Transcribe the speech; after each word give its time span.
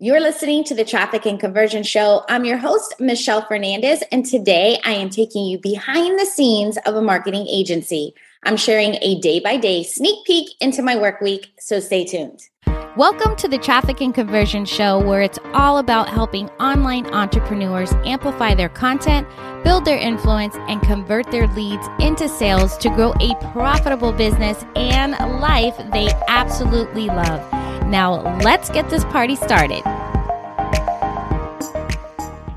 You're 0.00 0.20
listening 0.20 0.64
to 0.64 0.74
the 0.74 0.84
Traffic 0.84 1.24
and 1.24 1.38
Conversion 1.38 1.84
Show. 1.84 2.24
I'm 2.28 2.44
your 2.44 2.58
host, 2.58 2.96
Michelle 2.98 3.42
Fernandez, 3.46 4.02
and 4.10 4.26
today 4.26 4.80
I 4.84 4.90
am 4.90 5.08
taking 5.08 5.44
you 5.44 5.56
behind 5.56 6.18
the 6.18 6.26
scenes 6.26 6.76
of 6.84 6.96
a 6.96 7.00
marketing 7.00 7.46
agency. 7.48 8.12
I'm 8.42 8.56
sharing 8.56 8.96
a 9.02 9.20
day 9.20 9.38
by 9.38 9.56
day 9.56 9.84
sneak 9.84 10.26
peek 10.26 10.50
into 10.60 10.82
my 10.82 10.96
work 10.96 11.20
week, 11.20 11.52
so 11.60 11.78
stay 11.78 12.04
tuned. 12.04 12.40
Welcome 12.96 13.36
to 13.36 13.46
the 13.46 13.56
Traffic 13.56 14.00
and 14.00 14.12
Conversion 14.12 14.64
Show, 14.64 14.98
where 14.98 15.22
it's 15.22 15.38
all 15.52 15.78
about 15.78 16.08
helping 16.08 16.48
online 16.58 17.06
entrepreneurs 17.14 17.92
amplify 18.04 18.56
their 18.56 18.70
content, 18.70 19.28
build 19.62 19.84
their 19.84 19.98
influence, 19.98 20.56
and 20.68 20.82
convert 20.82 21.30
their 21.30 21.46
leads 21.46 21.86
into 22.00 22.28
sales 22.28 22.76
to 22.78 22.88
grow 22.88 23.14
a 23.20 23.36
profitable 23.52 24.10
business 24.10 24.64
and 24.74 25.12
life 25.40 25.76
they 25.92 26.08
absolutely 26.26 27.06
love. 27.06 27.63
Now, 27.86 28.38
let's 28.38 28.70
get 28.70 28.88
this 28.88 29.04
party 29.04 29.36
started. 29.36 29.82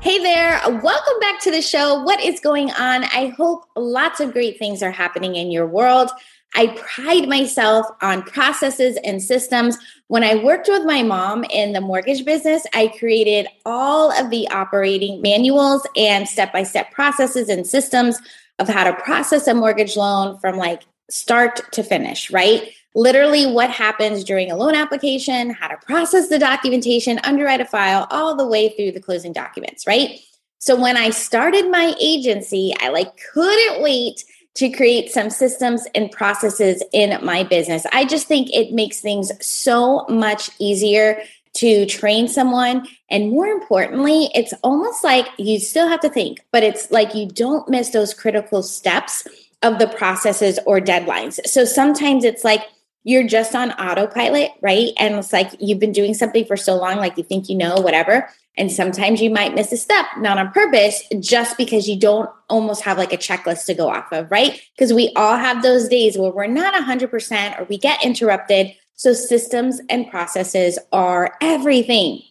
Hey 0.00 0.18
there, 0.22 0.58
welcome 0.80 1.20
back 1.20 1.40
to 1.42 1.50
the 1.50 1.60
show. 1.60 2.02
What 2.02 2.18
is 2.20 2.40
going 2.40 2.70
on? 2.70 3.04
I 3.04 3.34
hope 3.36 3.64
lots 3.76 4.20
of 4.20 4.32
great 4.32 4.58
things 4.58 4.82
are 4.82 4.90
happening 4.90 5.36
in 5.36 5.50
your 5.50 5.66
world. 5.66 6.10
I 6.54 6.68
pride 6.78 7.28
myself 7.28 7.86
on 8.00 8.22
processes 8.22 8.96
and 9.04 9.22
systems. 9.22 9.76
When 10.06 10.24
I 10.24 10.42
worked 10.42 10.68
with 10.68 10.86
my 10.86 11.02
mom 11.02 11.44
in 11.44 11.72
the 11.72 11.80
mortgage 11.82 12.24
business, 12.24 12.64
I 12.72 12.88
created 12.98 13.48
all 13.66 14.10
of 14.10 14.30
the 14.30 14.48
operating 14.48 15.20
manuals 15.20 15.86
and 15.94 16.26
step 16.26 16.54
by 16.54 16.62
step 16.62 16.90
processes 16.90 17.50
and 17.50 17.66
systems 17.66 18.18
of 18.58 18.66
how 18.66 18.84
to 18.84 18.94
process 19.02 19.46
a 19.46 19.52
mortgage 19.52 19.94
loan 19.94 20.38
from 20.38 20.56
like 20.56 20.84
start 21.10 21.70
to 21.72 21.82
finish, 21.82 22.30
right? 22.30 22.72
Literally, 22.94 23.46
what 23.46 23.70
happens 23.70 24.24
during 24.24 24.50
a 24.50 24.56
loan 24.56 24.74
application, 24.74 25.50
how 25.50 25.68
to 25.68 25.76
process 25.76 26.28
the 26.28 26.38
documentation, 26.38 27.20
underwrite 27.22 27.60
a 27.60 27.64
file, 27.64 28.06
all 28.10 28.34
the 28.34 28.46
way 28.46 28.70
through 28.70 28.92
the 28.92 29.00
closing 29.00 29.32
documents, 29.32 29.86
right? 29.86 30.18
So 30.58 30.74
when 30.80 30.96
I 30.96 31.10
started 31.10 31.70
my 31.70 31.94
agency, 32.00 32.74
I 32.80 32.88
like 32.88 33.20
couldn't 33.32 33.82
wait 33.82 34.24
to 34.56 34.70
create 34.70 35.10
some 35.10 35.30
systems 35.30 35.86
and 35.94 36.10
processes 36.10 36.82
in 36.92 37.24
my 37.24 37.44
business. 37.44 37.86
I 37.92 38.04
just 38.04 38.26
think 38.26 38.48
it 38.52 38.72
makes 38.72 39.00
things 39.00 39.30
so 39.46 40.04
much 40.08 40.50
easier 40.58 41.22
to 41.54 41.86
train 41.86 42.26
someone. 42.26 42.86
And 43.08 43.30
more 43.30 43.46
importantly, 43.46 44.30
it's 44.34 44.52
almost 44.64 45.04
like 45.04 45.26
you 45.38 45.60
still 45.60 45.88
have 45.88 46.00
to 46.00 46.08
think, 46.08 46.40
but 46.50 46.64
it's 46.64 46.90
like 46.90 47.14
you 47.14 47.28
don't 47.28 47.68
miss 47.68 47.90
those 47.90 48.12
critical 48.14 48.62
steps 48.62 49.26
of 49.62 49.78
the 49.78 49.88
processes 49.88 50.58
or 50.66 50.80
deadlines. 50.80 51.38
So 51.46 51.64
sometimes 51.64 52.24
it's 52.24 52.44
like, 52.44 52.62
you're 53.04 53.26
just 53.26 53.54
on 53.54 53.72
autopilot, 53.72 54.50
right? 54.60 54.90
And 54.98 55.14
it's 55.14 55.32
like 55.32 55.54
you've 55.60 55.78
been 55.78 55.92
doing 55.92 56.14
something 56.14 56.44
for 56.44 56.56
so 56.56 56.76
long, 56.76 56.96
like 56.96 57.16
you 57.16 57.24
think 57.24 57.48
you 57.48 57.56
know, 57.56 57.76
whatever. 57.76 58.28
And 58.56 58.72
sometimes 58.72 59.20
you 59.20 59.30
might 59.30 59.54
miss 59.54 59.70
a 59.72 59.76
step, 59.76 60.06
not 60.18 60.36
on 60.36 60.50
purpose, 60.50 61.02
just 61.20 61.56
because 61.56 61.88
you 61.88 61.98
don't 61.98 62.28
almost 62.50 62.82
have 62.82 62.98
like 62.98 63.12
a 63.12 63.16
checklist 63.16 63.66
to 63.66 63.74
go 63.74 63.88
off 63.88 64.10
of, 64.12 64.30
right? 64.30 64.60
Because 64.76 64.92
we 64.92 65.12
all 65.14 65.36
have 65.36 65.62
those 65.62 65.88
days 65.88 66.18
where 66.18 66.32
we're 66.32 66.48
not 66.48 66.74
100% 66.74 67.60
or 67.60 67.64
we 67.64 67.78
get 67.78 68.04
interrupted. 68.04 68.74
So 68.94 69.12
systems 69.12 69.80
and 69.88 70.10
processes 70.10 70.76
are 70.92 71.36
everything. 71.40 72.22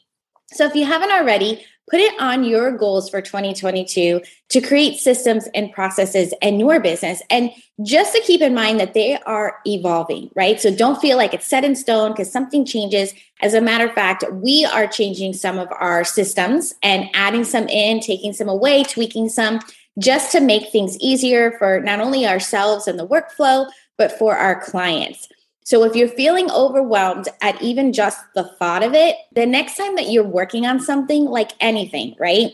So 0.52 0.66
if 0.66 0.76
you 0.76 0.86
haven't 0.86 1.12
already, 1.12 1.66
put 1.90 2.00
it 2.00 2.20
on 2.20 2.44
your 2.44 2.72
goals 2.72 3.10
for 3.10 3.22
2022 3.22 4.22
to 4.50 4.62
create 4.62 5.00
systems 5.00 5.48
and 5.54 5.72
processes 5.72 6.34
in 6.42 6.60
your 6.60 6.80
business. 6.80 7.22
And 7.30 7.52
just 7.84 8.14
to 8.14 8.22
keep 8.22 8.42
in 8.42 8.54
mind 8.54 8.80
that 8.80 8.94
they 8.94 9.18
are 9.20 9.60
evolving, 9.66 10.30
right? 10.36 10.60
So 10.60 10.74
don't 10.74 11.00
feel 11.00 11.18
like 11.18 11.34
it's 11.34 11.48
set 11.48 11.64
in 11.64 11.76
stone 11.76 12.12
because 12.12 12.32
something 12.32 12.66
changes. 12.66 13.14
As 13.42 13.54
a 13.54 13.62
matter 13.62 13.86
of 13.86 13.94
fact, 13.94 14.24
we 14.32 14.66
are 14.66 14.88
changing 14.88 15.34
some 15.34 15.60
of 15.60 15.70
our 15.72 16.04
systems 16.04 16.74
and 16.82 17.10
adding 17.14 17.44
some 17.44 17.68
in, 17.68 18.00
taking 18.00 18.34
some 18.34 18.50
away, 18.50 18.84
tweaking 18.84 19.30
some 19.30 19.60
just 20.00 20.32
to 20.32 20.42
make 20.42 20.72
things 20.72 20.98
easier 21.00 21.52
for 21.58 21.80
not 21.80 22.00
only 22.00 22.28
ourselves 22.28 22.88
and 22.88 23.00
the 23.00 23.08
workflow, 23.08 23.68
but 23.98 24.12
for 24.12 24.36
our 24.36 24.62
clients. 24.62 25.28
So 25.68 25.84
if 25.84 25.98
you're 25.98 26.08
feeling 26.08 26.50
overwhelmed 26.50 27.28
at 27.42 27.62
even 27.62 27.92
just 27.92 28.22
the 28.36 28.46
thought 28.46 28.84
of 28.84 28.94
it, 28.94 29.18
the 29.34 29.46
next 29.46 29.76
time 29.76 29.98
that 29.98 30.10
you're 30.10 30.24
working 30.24 30.66
on 30.66 30.80
something 30.80 31.26
like 31.26 31.52
anything, 31.60 32.16
right? 32.18 32.54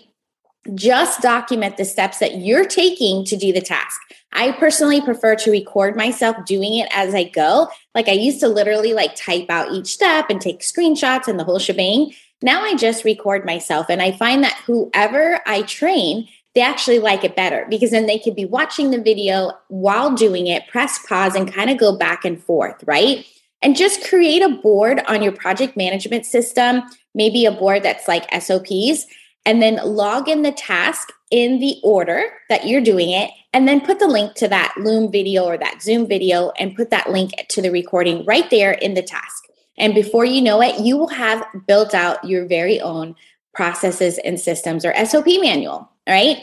Just 0.74 1.22
document 1.22 1.78
the 1.78 1.85
steps 1.85 2.18
that 2.18 2.40
you're 2.40 2.66
taking 2.66 3.23
to 3.25 3.38
do 3.38 3.53
the 3.53 3.62
task. 3.62 4.02
I 4.31 4.53
personally 4.53 5.00
prefer 5.00 5.35
to 5.35 5.52
record 5.52 5.96
myself 5.96 6.44
doing 6.47 6.73
it 6.79 6.90
as 6.91 7.13
I 7.13 7.25
go. 7.25 7.68
Like 7.94 8.07
I 8.07 8.13
used 8.13 8.40
to 8.40 8.47
literally 8.47 8.96
like 8.96 9.13
type 9.13 9.46
out 9.47 9.72
each 9.72 9.94
step 9.94 10.31
and 10.31 10.41
take 10.41 10.62
screenshots 10.62 11.28
and 11.28 11.40
the 11.40 11.44
whole 11.44 11.59
shebang. 11.59 12.16
Now 12.41 12.63
I 12.63 12.73
just 12.73 13.03
record 13.03 13.46
myself 13.46 13.91
and 13.91 14.02
I 14.02 14.13
find 14.13 14.44
that 14.44 14.59
whoever 14.66 15.40
I 15.46 15.62
train 15.62 16.29
they 16.56 16.62
actually 16.62 17.00
like 17.00 17.24
it 17.24 17.36
better 17.36 17.66
because 17.69 17.91
then 17.91 18.06
they 18.06 18.19
could 18.19 18.36
be 18.36 18.46
watching 18.46 18.91
the 18.91 19.02
video 19.02 19.52
while 19.69 20.14
doing 20.14 20.47
it, 20.47 20.68
press 20.68 21.00
pause, 21.08 21.36
and 21.36 21.52
kind 21.52 21.69
of 21.69 21.78
go 21.78 21.97
back 21.97 22.25
and 22.25 22.41
forth, 22.41 22.84
right? 22.86 23.25
And 23.62 23.75
just 23.75 24.08
create 24.08 24.41
a 24.41 24.50
board 24.50 25.02
on 25.08 25.24
your 25.24 25.31
project 25.31 25.75
management 25.75 26.25
system, 26.25 26.84
maybe 27.16 27.46
a 27.46 27.52
board 27.52 27.81
that's 27.81 28.08
like 28.08 28.31
SOPs, 28.41 29.06
and 29.46 29.62
then 29.62 29.80
log 29.84 30.30
in 30.30 30.44
the 30.44 30.52
task 30.52 31.12
in 31.31 31.59
the 31.59 31.78
order 31.84 32.24
that 32.50 32.68
you're 32.68 32.81
doing 32.81 33.09
it, 33.09 33.31
and 33.52 33.68
then 33.68 33.81
put 33.81 34.00
the 34.00 34.08
link 34.08 34.35
to 34.35 34.47
that 34.47 34.75
Loom 34.78 35.12
video 35.12 35.46
or 35.46 35.58
that 35.58 35.81
Zoom 35.81 36.08
video 36.08 36.52
and 36.59 36.75
put 36.75 36.91
that 36.91 37.09
link 37.09 37.31
to 37.50 37.62
the 37.62 37.72
recording 37.72 38.24
right 38.25 38.50
there 38.52 38.74
in 38.74 38.94
the 38.94 39.02
task. 39.02 39.46
And 39.78 39.96
before 39.96 40.25
you 40.25 40.41
know 40.41 40.62
it, 40.62 40.80
you 40.81 40.97
will 40.97 41.08
have 41.08 41.44
built 41.68 41.96
out 41.96 42.24
your 42.24 42.46
very 42.46 42.80
own 42.80 43.16
processes 43.56 44.20
and 44.20 44.40
systems 44.40 44.85
or 44.85 44.94
SOP 45.06 45.25
manual 45.25 45.90
right? 46.08 46.38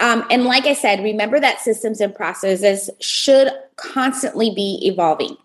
Um, 0.00 0.24
and 0.30 0.44
like 0.44 0.66
I 0.66 0.72
said, 0.72 1.02
remember 1.02 1.38
that 1.38 1.60
systems 1.60 2.00
and 2.00 2.14
processes 2.14 2.90
should 3.00 3.52
constantly 3.76 4.52
be 4.54 4.80
evolving. 4.82 5.36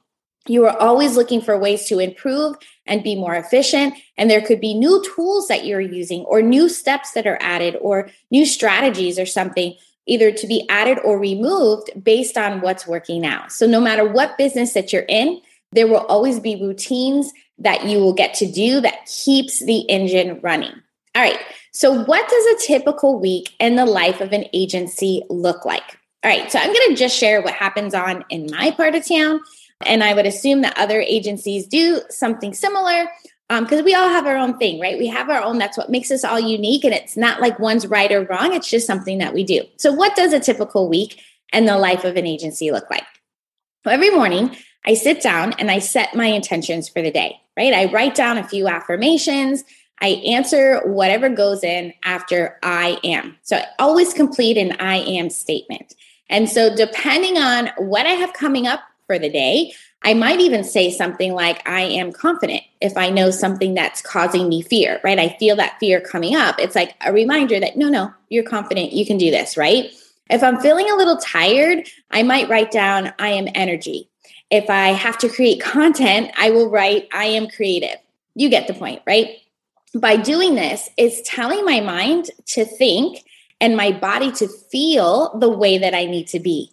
You 0.47 0.65
are 0.65 0.77
always 0.77 1.15
looking 1.15 1.41
for 1.41 1.57
ways 1.57 1.85
to 1.87 1.99
improve 1.99 2.55
and 2.85 3.03
be 3.03 3.15
more 3.15 3.35
efficient. 3.35 3.93
And 4.17 4.29
there 4.29 4.41
could 4.41 4.61
be 4.61 4.73
new 4.73 5.03
tools 5.15 5.47
that 5.49 5.65
you're 5.65 5.81
using, 5.81 6.21
or 6.21 6.41
new 6.41 6.69
steps 6.69 7.11
that 7.11 7.27
are 7.27 7.37
added, 7.41 7.75
or 7.81 8.09
new 8.31 8.45
strategies 8.45 9.19
or 9.19 9.25
something, 9.25 9.75
either 10.05 10.31
to 10.31 10.47
be 10.47 10.65
added 10.69 10.99
or 11.03 11.19
removed 11.19 11.91
based 12.01 12.37
on 12.37 12.61
what's 12.61 12.87
working 12.87 13.21
now. 13.21 13.47
So, 13.49 13.67
no 13.67 13.81
matter 13.81 14.07
what 14.07 14.37
business 14.37 14.73
that 14.73 14.93
you're 14.93 15.05
in, 15.07 15.41
there 15.73 15.87
will 15.87 16.05
always 16.07 16.39
be 16.39 16.55
routines 16.55 17.31
that 17.59 17.85
you 17.85 17.99
will 17.99 18.13
get 18.13 18.33
to 18.35 18.49
do 18.49 18.79
that 18.81 19.05
keeps 19.05 19.59
the 19.59 19.81
engine 19.89 20.39
running. 20.41 20.73
All 21.15 21.21
right. 21.21 21.39
So, 21.77 21.91
what 21.91 22.27
does 22.27 22.45
a 22.47 22.65
typical 22.65 23.19
week 23.19 23.53
in 23.59 23.75
the 23.75 23.85
life 23.85 24.19
of 24.19 24.33
an 24.33 24.45
agency 24.51 25.21
look 25.29 25.63
like? 25.63 25.99
All 26.23 26.31
right. 26.31 26.51
So, 26.51 26.57
I'm 26.57 26.73
going 26.73 26.89
to 26.89 26.95
just 26.95 27.15
share 27.15 27.39
what 27.39 27.53
happens 27.53 27.93
on 27.93 28.25
in 28.31 28.49
my 28.49 28.71
part 28.71 28.95
of 28.95 29.07
town. 29.07 29.41
And 29.85 30.03
I 30.03 30.15
would 30.15 30.25
assume 30.25 30.63
that 30.63 30.75
other 30.75 31.01
agencies 31.01 31.67
do 31.67 32.01
something 32.09 32.55
similar 32.55 33.07
because 33.47 33.79
um, 33.79 33.85
we 33.85 33.93
all 33.93 34.09
have 34.09 34.25
our 34.25 34.37
own 34.37 34.57
thing, 34.57 34.81
right? 34.81 34.97
We 34.97 35.05
have 35.05 35.29
our 35.29 35.39
own. 35.39 35.59
That's 35.59 35.77
what 35.77 35.91
makes 35.91 36.09
us 36.09 36.23
all 36.23 36.39
unique. 36.39 36.83
And 36.83 36.95
it's 36.95 37.15
not 37.15 37.41
like 37.41 37.59
one's 37.59 37.85
right 37.85 38.11
or 38.11 38.25
wrong. 38.25 38.53
It's 38.53 38.71
just 38.71 38.87
something 38.87 39.19
that 39.19 39.35
we 39.35 39.43
do. 39.43 39.61
So, 39.77 39.93
what 39.93 40.15
does 40.15 40.33
a 40.33 40.39
typical 40.39 40.89
week 40.89 41.21
in 41.53 41.65
the 41.65 41.77
life 41.77 42.05
of 42.05 42.15
an 42.15 42.25
agency 42.25 42.71
look 42.71 42.89
like? 42.89 43.05
Well, 43.85 43.93
every 43.93 44.09
morning, 44.09 44.57
I 44.83 44.95
sit 44.95 45.21
down 45.21 45.53
and 45.59 45.69
I 45.69 45.77
set 45.77 46.15
my 46.15 46.25
intentions 46.25 46.89
for 46.89 47.03
the 47.03 47.11
day, 47.11 47.39
right? 47.55 47.71
I 47.71 47.91
write 47.91 48.15
down 48.15 48.39
a 48.39 48.47
few 48.47 48.67
affirmations. 48.67 49.63
I 50.01 50.09
answer 50.25 50.79
whatever 50.85 51.29
goes 51.29 51.63
in 51.63 51.93
after 52.03 52.57
I 52.61 52.99
am. 53.03 53.37
So 53.41 53.57
I 53.57 53.65
always 53.79 54.13
complete 54.13 54.57
an 54.57 54.73
I 54.79 54.97
am 54.97 55.29
statement. 55.29 55.95
And 56.29 56.49
so, 56.49 56.75
depending 56.75 57.37
on 57.37 57.69
what 57.77 58.05
I 58.05 58.11
have 58.11 58.33
coming 58.33 58.67
up 58.67 58.81
for 59.05 59.17
the 59.17 59.29
day, 59.29 59.73
I 60.03 60.13
might 60.13 60.39
even 60.39 60.63
say 60.63 60.91
something 60.91 61.33
like, 61.33 61.67
I 61.67 61.81
am 61.81 62.11
confident 62.11 62.63
if 62.81 62.97
I 62.97 63.09
know 63.09 63.31
something 63.31 63.73
that's 63.73 64.01
causing 64.01 64.47
me 64.47 64.61
fear, 64.61 64.99
right? 65.03 65.17
I 65.17 65.35
feel 65.39 65.55
that 65.55 65.79
fear 65.79 65.99
coming 65.99 66.35
up. 66.35 66.59
It's 66.59 66.75
like 66.75 66.95
a 67.05 67.11
reminder 67.11 67.59
that, 67.59 67.77
no, 67.77 67.89
no, 67.89 68.13
you're 68.29 68.43
confident, 68.43 68.93
you 68.93 69.05
can 69.05 69.17
do 69.17 69.31
this, 69.31 69.57
right? 69.57 69.91
If 70.29 70.43
I'm 70.43 70.59
feeling 70.59 70.89
a 70.89 70.95
little 70.95 71.17
tired, 71.17 71.87
I 72.11 72.23
might 72.23 72.49
write 72.49 72.71
down, 72.71 73.13
I 73.17 73.29
am 73.29 73.47
energy. 73.55 74.09
If 74.49 74.69
I 74.69 74.89
have 74.89 75.17
to 75.19 75.29
create 75.29 75.61
content, 75.61 76.31
I 76.37 76.51
will 76.51 76.69
write, 76.69 77.07
I 77.13 77.25
am 77.25 77.49
creative. 77.49 77.97
You 78.35 78.49
get 78.49 78.67
the 78.67 78.73
point, 78.73 79.01
right? 79.07 79.37
By 79.95 80.17
doing 80.17 80.55
this 80.55 80.89
is 80.97 81.21
telling 81.23 81.63
my 81.65 81.79
mind 81.79 82.29
to 82.47 82.65
think 82.65 83.23
and 83.59 83.75
my 83.75 83.91
body 83.91 84.31
to 84.33 84.47
feel 84.47 85.37
the 85.39 85.49
way 85.49 85.77
that 85.77 85.93
I 85.93 86.05
need 86.05 86.27
to 86.27 86.39
be. 86.39 86.71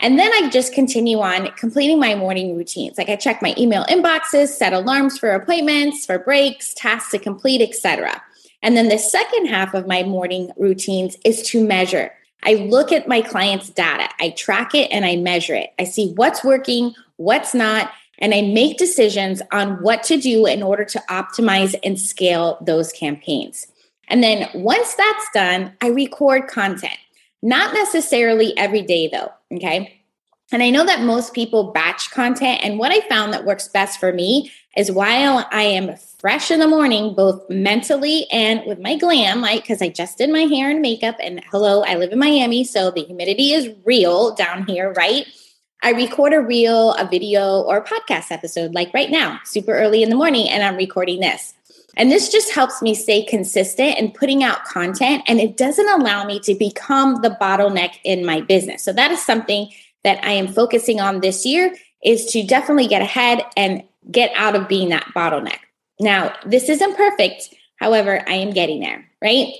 And 0.00 0.18
then 0.18 0.32
I 0.32 0.50
just 0.50 0.74
continue 0.74 1.20
on 1.20 1.46
completing 1.52 2.00
my 2.00 2.14
morning 2.16 2.56
routines. 2.56 2.98
Like 2.98 3.08
I 3.08 3.16
check 3.16 3.40
my 3.40 3.54
email 3.56 3.84
inboxes, 3.84 4.48
set 4.48 4.72
alarms 4.72 5.16
for 5.16 5.30
appointments, 5.30 6.04
for 6.04 6.18
breaks, 6.18 6.74
tasks 6.74 7.12
to 7.12 7.18
complete, 7.18 7.62
etc. 7.62 8.20
And 8.62 8.76
then 8.76 8.88
the 8.88 8.98
second 8.98 9.46
half 9.46 9.74
of 9.74 9.86
my 9.86 10.02
morning 10.02 10.50
routines 10.56 11.16
is 11.24 11.42
to 11.48 11.64
measure. 11.64 12.12
I 12.44 12.54
look 12.54 12.90
at 12.90 13.06
my 13.06 13.22
clients' 13.22 13.70
data, 13.70 14.08
I 14.18 14.30
track 14.30 14.74
it 14.74 14.90
and 14.90 15.04
I 15.04 15.16
measure 15.16 15.54
it. 15.54 15.72
I 15.78 15.84
see 15.84 16.12
what's 16.14 16.42
working, 16.42 16.94
what's 17.16 17.54
not, 17.54 17.92
and 18.22 18.32
I 18.32 18.40
make 18.40 18.78
decisions 18.78 19.42
on 19.50 19.82
what 19.82 20.04
to 20.04 20.16
do 20.16 20.46
in 20.46 20.62
order 20.62 20.84
to 20.86 21.02
optimize 21.10 21.74
and 21.84 22.00
scale 22.00 22.56
those 22.62 22.92
campaigns. 22.92 23.66
And 24.08 24.22
then 24.22 24.48
once 24.54 24.94
that's 24.94 25.26
done, 25.34 25.72
I 25.82 25.88
record 25.88 26.46
content. 26.46 26.96
Not 27.42 27.74
necessarily 27.74 28.56
every 28.56 28.82
day 28.82 29.08
though, 29.08 29.32
okay? 29.52 29.98
And 30.52 30.62
I 30.62 30.70
know 30.70 30.84
that 30.84 31.02
most 31.02 31.34
people 31.34 31.72
batch 31.72 32.10
content. 32.10 32.60
And 32.62 32.78
what 32.78 32.92
I 32.92 33.00
found 33.08 33.32
that 33.32 33.44
works 33.44 33.68
best 33.68 33.98
for 33.98 34.12
me 34.12 34.52
is 34.76 34.92
while 34.92 35.46
I 35.50 35.62
am 35.62 35.96
fresh 36.18 36.50
in 36.50 36.60
the 36.60 36.68
morning, 36.68 37.14
both 37.14 37.48
mentally 37.48 38.26
and 38.30 38.62
with 38.66 38.78
my 38.78 38.96
glam, 38.96 39.40
like, 39.40 39.62
because 39.62 39.82
I 39.82 39.88
just 39.88 40.18
did 40.18 40.30
my 40.30 40.42
hair 40.42 40.70
and 40.70 40.80
makeup. 40.80 41.16
And 41.20 41.42
hello, 41.50 41.82
I 41.82 41.96
live 41.96 42.12
in 42.12 42.18
Miami, 42.18 42.64
so 42.64 42.90
the 42.90 43.04
humidity 43.04 43.52
is 43.52 43.74
real 43.84 44.34
down 44.34 44.66
here, 44.66 44.92
right? 44.92 45.26
I 45.82 45.90
record 45.90 46.32
a 46.32 46.40
reel, 46.40 46.92
a 46.94 47.08
video, 47.08 47.62
or 47.62 47.78
a 47.78 47.84
podcast 47.84 48.30
episode 48.30 48.72
like 48.72 48.94
right 48.94 49.10
now, 49.10 49.40
super 49.44 49.74
early 49.74 50.02
in 50.02 50.10
the 50.10 50.16
morning, 50.16 50.48
and 50.48 50.62
I'm 50.62 50.76
recording 50.76 51.20
this. 51.20 51.54
And 51.96 52.10
this 52.10 52.30
just 52.30 52.54
helps 52.54 52.80
me 52.80 52.94
stay 52.94 53.24
consistent 53.24 53.98
and 53.98 54.14
putting 54.14 54.44
out 54.44 54.64
content, 54.64 55.24
and 55.26 55.40
it 55.40 55.56
doesn't 55.56 55.88
allow 55.88 56.24
me 56.24 56.38
to 56.40 56.54
become 56.54 57.20
the 57.20 57.36
bottleneck 57.40 57.98
in 58.04 58.24
my 58.24 58.40
business. 58.40 58.82
So 58.82 58.92
that 58.92 59.10
is 59.10 59.24
something 59.24 59.70
that 60.04 60.24
I 60.24 60.32
am 60.32 60.48
focusing 60.48 61.00
on 61.00 61.20
this 61.20 61.44
year 61.44 61.74
is 62.02 62.26
to 62.26 62.44
definitely 62.44 62.86
get 62.86 63.02
ahead 63.02 63.42
and 63.56 63.82
get 64.10 64.32
out 64.36 64.54
of 64.54 64.68
being 64.68 64.88
that 64.90 65.06
bottleneck. 65.14 65.58
Now, 66.00 66.34
this 66.46 66.68
isn't 66.68 66.96
perfect. 66.96 67.54
However, 67.76 68.24
I 68.28 68.34
am 68.34 68.50
getting 68.50 68.80
there, 68.80 69.04
right? 69.20 69.52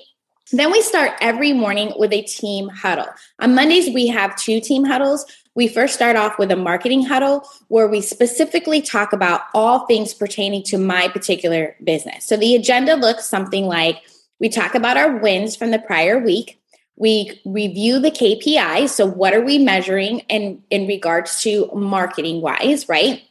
Then 0.53 0.71
we 0.71 0.83
start 0.83 1.13
every 1.21 1.53
morning 1.53 1.93
with 1.97 2.13
a 2.13 2.23
team 2.23 2.69
huddle. 2.69 3.07
On 3.41 3.55
Mondays, 3.55 3.93
we 3.95 4.07
have 4.09 4.37
two 4.37 4.61
team 4.61 4.85
huddles. 4.85 5.25
We 5.55 5.69
first 5.69 5.95
start 5.95 6.17
off 6.17 6.39
with 6.39 6.51
a 6.51 6.57
marketing 6.57 7.05
huddle 7.05 7.47
where 7.69 7.87
we 7.87 8.01
specifically 8.01 8.81
talk 8.81 9.13
about 9.13 9.43
all 9.53 9.87
things 9.87 10.15
pertaining 10.15 10.63
to 10.65 10.79
my 10.79 11.09
particular 11.09 11.77
business. 11.85 12.25
So 12.25 12.37
the 12.37 12.55
agenda 12.55 12.95
looks 12.95 13.27
something 13.27 13.67
like 13.67 14.03
we 14.43 14.49
talk 14.49 14.75
about 14.75 14.97
our 14.97 15.19
wins 15.19 15.55
from 15.55 15.71
the 15.71 15.79
prior 15.79 16.19
week. 16.19 16.61
We 16.97 17.41
review 17.45 18.01
the 18.01 18.11
KPI. 18.11 18.89
So, 18.89 19.07
what 19.07 19.35
are 19.35 19.41
we 19.41 19.59
measuring 19.59 20.19
in, 20.29 20.63
in 20.69 20.87
regards 20.87 21.41
to 21.43 21.71
marketing 21.75 22.43
wise, 22.43 22.89
right? 22.89 23.23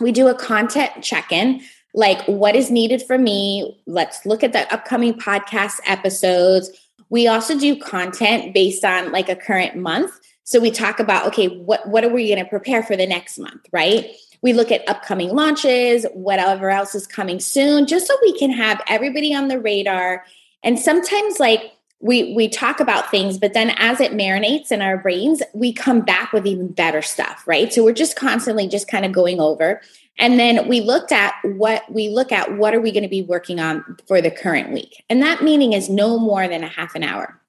We 0.00 0.10
do 0.10 0.26
a 0.26 0.34
content 0.34 1.02
check 1.02 1.30
in, 1.32 1.62
like 1.94 2.22
what 2.26 2.56
is 2.56 2.70
needed 2.70 3.02
for 3.02 3.18
me. 3.18 3.80
Let's 3.86 4.26
look 4.26 4.42
at 4.42 4.52
the 4.52 4.72
upcoming 4.72 5.14
podcast 5.14 5.80
episodes. 5.86 6.70
We 7.08 7.28
also 7.28 7.58
do 7.58 7.76
content 7.76 8.52
based 8.52 8.84
on 8.84 9.12
like 9.12 9.28
a 9.28 9.36
current 9.36 9.76
month. 9.76 10.12
So 10.48 10.60
we 10.60 10.70
talk 10.70 10.98
about, 10.98 11.26
okay, 11.26 11.48
what, 11.48 11.86
what 11.86 12.04
are 12.04 12.08
we 12.08 12.28
going 12.28 12.42
to 12.42 12.48
prepare 12.48 12.82
for 12.82 12.96
the 12.96 13.06
next 13.06 13.38
month, 13.38 13.66
right? 13.70 14.06
We 14.40 14.54
look 14.54 14.72
at 14.72 14.88
upcoming 14.88 15.34
launches, 15.34 16.06
whatever 16.14 16.70
else 16.70 16.94
is 16.94 17.06
coming 17.06 17.38
soon, 17.38 17.86
just 17.86 18.06
so 18.06 18.16
we 18.22 18.38
can 18.38 18.50
have 18.52 18.80
everybody 18.88 19.34
on 19.34 19.48
the 19.48 19.60
radar. 19.60 20.24
And 20.64 20.78
sometimes, 20.78 21.38
like, 21.38 21.72
we 22.00 22.32
we 22.34 22.48
talk 22.48 22.78
about 22.78 23.10
things 23.10 23.38
but 23.38 23.54
then 23.54 23.70
as 23.70 24.00
it 24.00 24.12
marinates 24.12 24.70
in 24.70 24.80
our 24.80 24.96
brains 24.96 25.42
we 25.52 25.72
come 25.72 26.00
back 26.00 26.32
with 26.32 26.46
even 26.46 26.68
better 26.68 27.02
stuff 27.02 27.42
right 27.44 27.72
so 27.72 27.82
we're 27.82 27.92
just 27.92 28.14
constantly 28.14 28.68
just 28.68 28.86
kind 28.86 29.04
of 29.04 29.10
going 29.10 29.40
over 29.40 29.80
and 30.16 30.38
then 30.38 30.68
we 30.68 30.80
looked 30.80 31.10
at 31.10 31.34
what 31.42 31.82
we 31.92 32.08
look 32.08 32.30
at 32.30 32.56
what 32.56 32.72
are 32.72 32.80
we 32.80 32.92
going 32.92 33.02
to 33.02 33.08
be 33.08 33.22
working 33.22 33.58
on 33.58 33.84
for 34.06 34.20
the 34.20 34.30
current 34.30 34.72
week 34.72 35.02
and 35.10 35.20
that 35.20 35.42
meeting 35.42 35.72
is 35.72 35.88
no 35.88 36.20
more 36.20 36.46
than 36.46 36.62
a 36.62 36.68
half 36.68 36.94
an 36.94 37.02
hour 37.02 37.40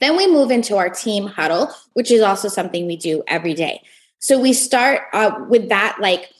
then 0.00 0.16
we 0.16 0.26
move 0.26 0.50
into 0.50 0.76
our 0.76 0.88
team 0.88 1.26
huddle, 1.26 1.72
which 1.92 2.10
is 2.10 2.22
also 2.22 2.48
something 2.48 2.86
we 2.86 2.96
do 2.96 3.22
every 3.26 3.54
day. 3.54 3.82
So 4.18 4.38
we 4.38 4.52
start 4.52 5.02
uh, 5.12 5.32
with 5.48 5.68
that, 5.68 5.96
like 6.00 6.30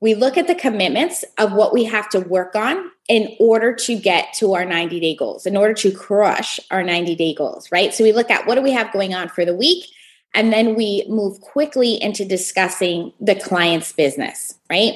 we 0.00 0.14
look 0.14 0.36
at 0.36 0.46
the 0.46 0.54
commitments 0.54 1.24
of 1.38 1.52
what 1.52 1.72
we 1.72 1.84
have 1.84 2.08
to 2.10 2.20
work 2.20 2.54
on 2.54 2.90
in 3.08 3.34
order 3.40 3.74
to 3.74 3.96
get 3.96 4.32
to 4.34 4.54
our 4.54 4.64
90 4.64 5.00
day 5.00 5.14
goals, 5.14 5.46
in 5.46 5.56
order 5.56 5.74
to 5.74 5.90
crush 5.90 6.60
our 6.70 6.82
90 6.82 7.16
day 7.16 7.34
goals, 7.34 7.70
right? 7.72 7.92
So 7.92 8.04
we 8.04 8.12
look 8.12 8.30
at 8.30 8.46
what 8.46 8.54
do 8.54 8.62
we 8.62 8.72
have 8.72 8.92
going 8.92 9.14
on 9.14 9.28
for 9.28 9.44
the 9.44 9.54
week, 9.54 9.86
and 10.34 10.52
then 10.52 10.74
we 10.74 11.04
move 11.08 11.40
quickly 11.40 12.00
into 12.00 12.24
discussing 12.24 13.12
the 13.20 13.34
client's 13.34 13.92
business, 13.92 14.54
right? 14.70 14.94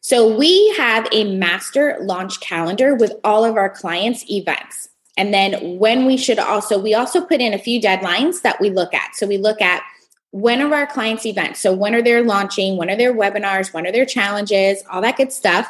So 0.00 0.34
we 0.34 0.74
have 0.76 1.06
a 1.12 1.36
master 1.36 1.98
launch 2.00 2.40
calendar 2.40 2.94
with 2.94 3.12
all 3.24 3.44
of 3.44 3.56
our 3.56 3.68
clients' 3.68 4.24
events. 4.30 4.87
And 5.18 5.34
then 5.34 5.78
when 5.78 6.06
we 6.06 6.16
should 6.16 6.38
also, 6.38 6.78
we 6.78 6.94
also 6.94 7.20
put 7.20 7.40
in 7.40 7.52
a 7.52 7.58
few 7.58 7.80
deadlines 7.80 8.42
that 8.42 8.60
we 8.60 8.70
look 8.70 8.94
at. 8.94 9.16
So 9.16 9.26
we 9.26 9.36
look 9.36 9.60
at 9.60 9.82
when 10.30 10.62
are 10.62 10.72
our 10.72 10.86
clients' 10.86 11.26
events? 11.26 11.60
So 11.60 11.72
when 11.72 11.94
are 11.94 12.02
they 12.02 12.22
launching? 12.22 12.76
When 12.76 12.88
are 12.88 12.96
their 12.96 13.12
webinars? 13.12 13.74
When 13.74 13.86
are 13.86 13.92
their 13.92 14.06
challenges? 14.06 14.82
All 14.90 15.02
that 15.02 15.16
good 15.16 15.32
stuff. 15.32 15.68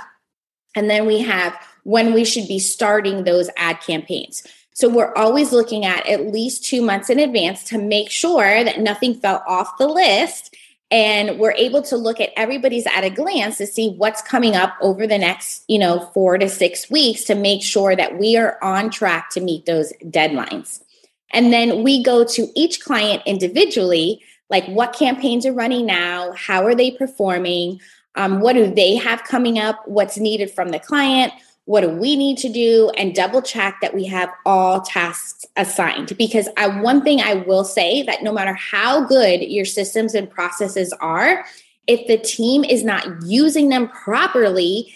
And 0.77 0.91
then 0.91 1.07
we 1.07 1.21
have 1.21 1.57
when 1.85 2.13
we 2.13 2.27
should 2.27 2.47
be 2.47 2.59
starting 2.59 3.25
those 3.25 3.49
ad 3.57 3.81
campaigns. 3.81 4.47
So 4.75 4.89
we're 4.89 5.15
always 5.15 5.51
looking 5.51 5.87
at 5.87 6.07
at 6.07 6.27
least 6.27 6.65
two 6.65 6.83
months 6.83 7.09
in 7.09 7.19
advance 7.19 7.65
to 7.65 7.79
make 7.79 8.11
sure 8.11 8.63
that 8.63 8.81
nothing 8.81 9.15
fell 9.15 9.43
off 9.47 9.79
the 9.79 9.89
list 9.89 10.55
and 10.91 11.39
we're 11.39 11.53
able 11.53 11.83
to 11.83 11.97
look 11.97 12.21
at 12.21 12.31
everybody's 12.37 12.87
at 12.87 13.05
a 13.05 13.11
glance 13.11 13.59
to 13.59 13.67
see 13.67 13.91
what's 13.91 14.23
coming 14.23 14.57
up 14.57 14.75
over 14.81 15.07
the 15.07 15.19
next 15.19 15.65
you 15.69 15.79
know 15.79 16.11
four 16.15 16.39
to 16.39 16.49
six 16.49 16.91
weeks 16.91 17.25
to 17.25 17.35
make 17.35 17.63
sure 17.63 17.95
that 17.95 18.19
we 18.19 18.37
are 18.37 18.59
on 18.63 18.91
track 18.91 19.31
to 19.31 19.41
meet 19.41 19.67
those 19.67 19.93
deadlines. 20.05 20.83
And 21.31 21.53
then 21.53 21.83
we 21.83 22.03
go 22.03 22.25
to 22.25 22.49
each 22.55 22.81
client 22.81 23.23
individually 23.27 24.23
like 24.51 24.67
what 24.67 24.93
campaigns 24.93 25.45
are 25.47 25.53
running 25.53 25.87
now? 25.87 26.33
How 26.33 26.65
are 26.65 26.75
they 26.75 26.91
performing? 26.91 27.81
Um, 28.15 28.41
what 28.41 28.55
do 28.55 28.73
they 28.73 28.97
have 28.97 29.25
coming 29.25 29.59
up? 29.59 29.87
What's 29.87 30.19
needed 30.19 30.51
from 30.51 30.71
the 30.71 30.79
client 30.79 31.33
what 31.69 31.83
do 31.83 31.91
we 31.91 32.17
need 32.17 32.39
to 32.39 32.49
do 32.49 32.91
and 32.97 33.15
double 33.15 33.43
check 33.43 33.77
that 33.83 33.95
we 33.95 34.07
have 34.07 34.31
all 34.47 34.81
tasks 34.81 35.45
assigned. 35.55 36.17
Because 36.17 36.49
I, 36.57 36.81
one 36.81 37.03
thing 37.05 37.21
i 37.21 37.35
will 37.35 37.63
say 37.63 38.03
that 38.05 38.23
no 38.23 38.33
matter 38.33 38.55
how 38.55 39.05
good 39.05 39.43
your 39.43 39.67
systems 39.67 40.15
and 40.15 40.31
processes 40.31 40.95
are 40.95 41.45
if 41.87 42.07
the 42.07 42.17
team 42.17 42.65
is 42.65 42.85
not 42.85 43.07
using 43.23 43.69
them 43.69 43.89
properly 43.89 44.95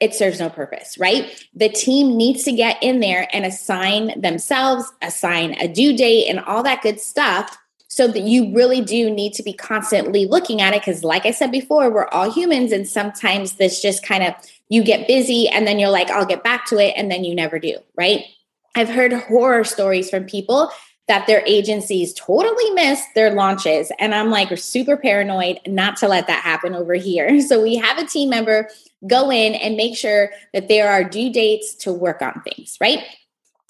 it 0.00 0.14
serves 0.14 0.38
no 0.38 0.50
purpose 0.50 0.98
right? 0.98 1.46
The 1.54 1.70
team 1.70 2.18
needs 2.18 2.44
to 2.44 2.52
get 2.52 2.76
in 2.82 3.00
there 3.00 3.26
and 3.32 3.46
assign 3.46 4.20
themselves 4.20 4.92
assign 5.00 5.54
a 5.60 5.66
due 5.66 5.96
date 5.96 6.28
and 6.28 6.40
all 6.40 6.62
that 6.62 6.82
good 6.82 7.00
stuff 7.00 7.56
so 7.88 8.06
that 8.08 8.22
you 8.22 8.54
really 8.54 8.82
do 8.82 9.10
need 9.10 9.32
to 9.34 9.42
be 9.42 9.52
constantly 9.52 10.24
looking 10.26 10.60
at 10.60 10.74
it. 10.74 10.82
Because 10.82 11.04
like 11.04 11.24
i 11.24 11.30
said 11.30 11.50
before 11.50 11.90
we're 11.90 12.08
all 12.08 12.30
humans 12.30 12.70
and 12.70 12.86
sometimes 12.86 13.54
this 13.54 13.80
just 13.80 14.04
kind 14.04 14.24
of 14.24 14.34
you 14.72 14.82
get 14.82 15.06
busy 15.06 15.50
and 15.50 15.66
then 15.66 15.78
you're 15.78 15.90
like, 15.90 16.10
I'll 16.10 16.24
get 16.24 16.42
back 16.42 16.64
to 16.68 16.78
it. 16.78 16.94
And 16.96 17.10
then 17.10 17.24
you 17.24 17.34
never 17.34 17.58
do, 17.58 17.76
right? 17.94 18.24
I've 18.74 18.88
heard 18.88 19.12
horror 19.12 19.64
stories 19.64 20.08
from 20.08 20.24
people 20.24 20.72
that 21.08 21.26
their 21.26 21.42
agencies 21.44 22.14
totally 22.14 22.70
missed 22.70 23.06
their 23.14 23.34
launches. 23.34 23.92
And 23.98 24.14
I'm 24.14 24.30
like 24.30 24.56
super 24.56 24.96
paranoid 24.96 25.58
not 25.66 25.98
to 25.98 26.08
let 26.08 26.26
that 26.28 26.42
happen 26.42 26.74
over 26.74 26.94
here. 26.94 27.38
So 27.42 27.62
we 27.62 27.76
have 27.76 27.98
a 27.98 28.06
team 28.06 28.30
member 28.30 28.70
go 29.06 29.30
in 29.30 29.54
and 29.56 29.76
make 29.76 29.94
sure 29.94 30.30
that 30.54 30.68
there 30.68 30.90
are 30.90 31.04
due 31.04 31.30
dates 31.30 31.74
to 31.74 31.92
work 31.92 32.22
on 32.22 32.40
things, 32.40 32.78
right? 32.80 33.00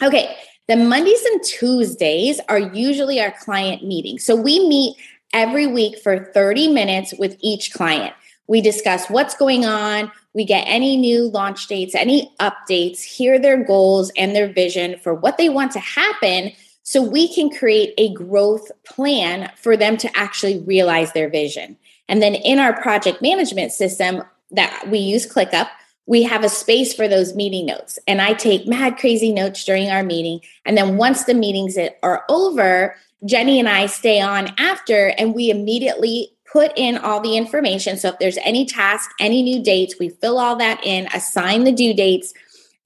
Okay. 0.04 0.36
The 0.68 0.76
Mondays 0.76 1.24
and 1.24 1.42
Tuesdays 1.42 2.38
are 2.48 2.60
usually 2.60 3.20
our 3.20 3.32
client 3.32 3.82
meetings. 3.82 4.24
So 4.24 4.36
we 4.36 4.68
meet 4.68 4.96
every 5.32 5.66
week 5.66 5.98
for 5.98 6.30
30 6.32 6.68
minutes 6.68 7.12
with 7.18 7.36
each 7.40 7.72
client. 7.72 8.14
We 8.46 8.60
discuss 8.60 9.08
what's 9.08 9.36
going 9.36 9.64
on, 9.64 10.10
we 10.34 10.44
get 10.44 10.64
any 10.66 10.96
new 10.96 11.28
launch 11.28 11.66
dates, 11.66 11.94
any 11.94 12.32
updates, 12.40 13.02
hear 13.02 13.38
their 13.38 13.62
goals 13.62 14.10
and 14.16 14.34
their 14.34 14.52
vision 14.52 14.98
for 14.98 15.14
what 15.14 15.38
they 15.38 15.48
want 15.48 15.72
to 15.72 15.78
happen 15.78 16.52
so 16.82 17.02
we 17.02 17.32
can 17.32 17.50
create 17.50 17.94
a 17.96 18.12
growth 18.12 18.70
plan 18.84 19.50
for 19.56 19.76
them 19.76 19.96
to 19.98 20.10
actually 20.16 20.60
realize 20.60 21.12
their 21.12 21.28
vision. 21.28 21.76
And 22.08 22.20
then 22.20 22.34
in 22.34 22.58
our 22.58 22.78
project 22.80 23.22
management 23.22 23.72
system 23.72 24.22
that 24.50 24.86
we 24.88 24.98
use 24.98 25.32
ClickUp, 25.32 25.68
we 26.06 26.24
have 26.24 26.42
a 26.42 26.48
space 26.48 26.92
for 26.92 27.06
those 27.06 27.34
meeting 27.34 27.66
notes. 27.66 27.98
And 28.08 28.20
I 28.20 28.34
take 28.34 28.66
mad 28.66 28.98
crazy 28.98 29.32
notes 29.32 29.64
during 29.64 29.88
our 29.90 30.02
meeting. 30.02 30.40
And 30.64 30.76
then 30.76 30.96
once 30.96 31.24
the 31.24 31.34
meetings 31.34 31.78
are 32.02 32.24
over, 32.28 32.96
Jenny 33.24 33.60
and 33.60 33.68
I 33.68 33.86
stay 33.86 34.20
on 34.20 34.52
after 34.58 35.14
and 35.16 35.34
we 35.34 35.48
immediately 35.48 36.31
put 36.52 36.72
in 36.76 36.98
all 36.98 37.20
the 37.20 37.36
information. 37.36 37.96
So 37.96 38.10
if 38.10 38.18
there's 38.18 38.38
any 38.38 38.66
task, 38.66 39.10
any 39.18 39.42
new 39.42 39.62
dates, 39.62 39.98
we 39.98 40.10
fill 40.10 40.38
all 40.38 40.56
that 40.56 40.84
in, 40.84 41.08
assign 41.14 41.64
the 41.64 41.72
due 41.72 41.94
dates. 41.94 42.34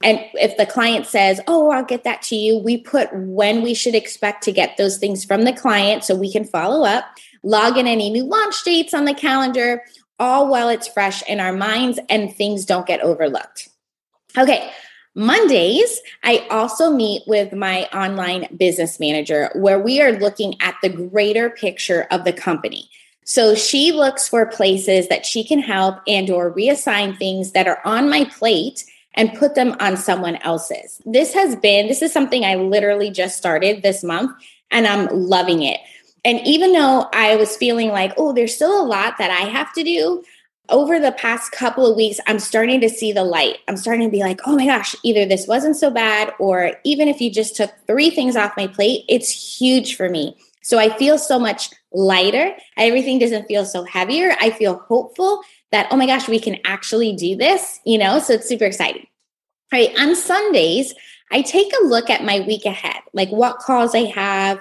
And 0.02 0.20
if 0.35 0.56
the 0.56 0.66
client 0.66 1.06
says, 1.06 1.40
Oh, 1.49 1.70
I'll 1.70 1.85
get 1.85 2.04
that 2.04 2.23
to 2.23 2.37
you, 2.37 2.58
we 2.58 2.76
put 2.76 3.08
when 3.12 3.62
we 3.62 3.75
should 3.75 3.94
expect 3.94 4.44
to 4.44 4.52
get 4.52 4.76
those 4.76 4.99
things 4.99 5.25
from 5.25 5.42
the 5.42 5.52
client 5.52 6.04
so 6.04 6.14
we 6.14 6.30
can 6.30 6.44
follow 6.44 6.87
up, 6.87 7.04
log 7.42 7.76
in 7.76 7.87
any 7.87 8.08
new 8.11 8.25
launch 8.25 8.62
dates 8.62 8.94
on 8.94 9.04
the 9.04 9.14
calendar, 9.14 9.82
all 10.18 10.49
while 10.49 10.68
it's 10.68 10.88
fresh 10.88 11.23
in 11.23 11.40
our 11.40 11.52
minds 11.52 11.99
and 12.08 12.35
things 12.35 12.64
don't 12.64 12.87
get 12.87 13.00
overlooked. 13.00 13.68
Okay. 14.38 14.70
Mondays, 15.18 16.02
I 16.23 16.46
also 16.50 16.90
meet 16.90 17.23
with 17.26 17.54
my 17.54 17.85
online 17.85 18.54
business 18.54 19.00
manager 19.00 19.50
where 19.54 19.80
we 19.80 20.02
are 20.02 20.12
looking 20.12 20.61
at 20.61 20.76
the 20.82 20.90
greater 20.90 21.49
picture 21.49 22.06
of 22.11 22.25
the 22.25 22.35
company. 22.35 22.90
So 23.28 23.56
she 23.56 23.90
looks 23.90 24.28
for 24.28 24.47
places 24.47 25.09
that 25.09 25.26
she 25.26 25.42
can 25.42 25.59
help 25.59 25.99
and 26.06 26.30
or 26.30 26.52
reassign 26.52 27.18
things 27.18 27.52
that 27.52 27.66
are 27.66 27.80
on 27.85 28.09
my 28.09 28.25
plate 28.25 28.85
and 29.14 29.35
put 29.35 29.56
them 29.56 29.75
on 29.80 29.97
someone 29.97 30.37
else's. 30.37 31.02
This 31.04 31.35
has 31.35 31.56
been 31.56 31.88
this 31.88 32.02
is 32.02 32.12
something 32.12 32.45
I 32.45 32.54
literally 32.54 33.11
just 33.11 33.37
started 33.37 33.83
this 33.83 34.04
month 34.04 34.30
and 34.71 34.87
I'm 34.87 35.09
loving 35.09 35.64
it. 35.64 35.80
And 36.25 36.40
even 36.47 36.73
though 36.73 37.09
I 37.12 37.35
was 37.35 37.56
feeling 37.56 37.88
like, 37.88 38.12
oh, 38.16 38.33
there's 38.33 38.54
still 38.54 38.80
a 38.80 38.87
lot 38.87 39.18
that 39.18 39.30
I 39.33 39.49
have 39.49 39.73
to 39.73 39.83
do, 39.83 40.23
over 40.68 40.99
the 40.99 41.12
past 41.12 41.52
couple 41.52 41.87
of 41.87 41.97
weeks, 41.97 42.21
I'm 42.26 42.38
starting 42.38 42.80
to 42.80 42.88
see 42.88 43.12
the 43.12 43.25
light. 43.25 43.59
I'm 43.68 43.76
starting 43.76 44.09
to 44.09 44.11
be 44.11 44.23
like, 44.23 44.40
oh 44.47 44.56
my 44.56 44.66
gosh, 44.66 44.95
either 45.02 45.25
this 45.25 45.47
wasn't 45.47 45.76
so 45.76 45.90
bad, 45.90 46.33
or 46.38 46.73
even 46.85 47.06
if 47.09 47.21
you 47.21 47.30
just 47.30 47.54
took 47.54 47.71
three 47.87 48.11
things 48.11 48.35
off 48.35 48.56
my 48.56 48.66
plate, 48.66 49.04
it's 49.09 49.59
huge 49.59 49.97
for 49.97 50.09
me. 50.09 50.37
So 50.62 50.78
I 50.78 50.97
feel 50.97 51.18
so 51.18 51.38
much 51.38 51.71
lighter. 51.93 52.55
Everything 52.76 53.19
doesn't 53.19 53.47
feel 53.47 53.64
so 53.64 53.85
heavier. 53.85 54.37
I 54.40 54.50
feel 54.50 54.78
hopeful 54.88 55.43
that, 55.73 55.88
oh 55.90 55.97
my 55.97 56.07
gosh, 56.07 56.28
we 56.28 56.40
can 56.40 56.59
actually 56.64 57.14
do 57.14 57.37
this, 57.37 57.81
you 57.85 57.99
know? 57.99 58.19
So 58.19 58.35
it's 58.35 58.49
super 58.49 58.64
exciting. 58.64 59.07
All 59.73 59.81
right. 59.81 59.99
On 59.99 60.14
Sundays, 60.14 60.95
I 61.33 61.43
take 61.43 61.73
a 61.81 61.87
look 61.87 62.09
at 62.09 62.25
my 62.25 62.40
week 62.40 62.64
ahead, 62.64 63.02
like 63.12 63.31
what 63.31 63.59
calls 63.59 63.95
I 63.95 64.05
have, 64.05 64.59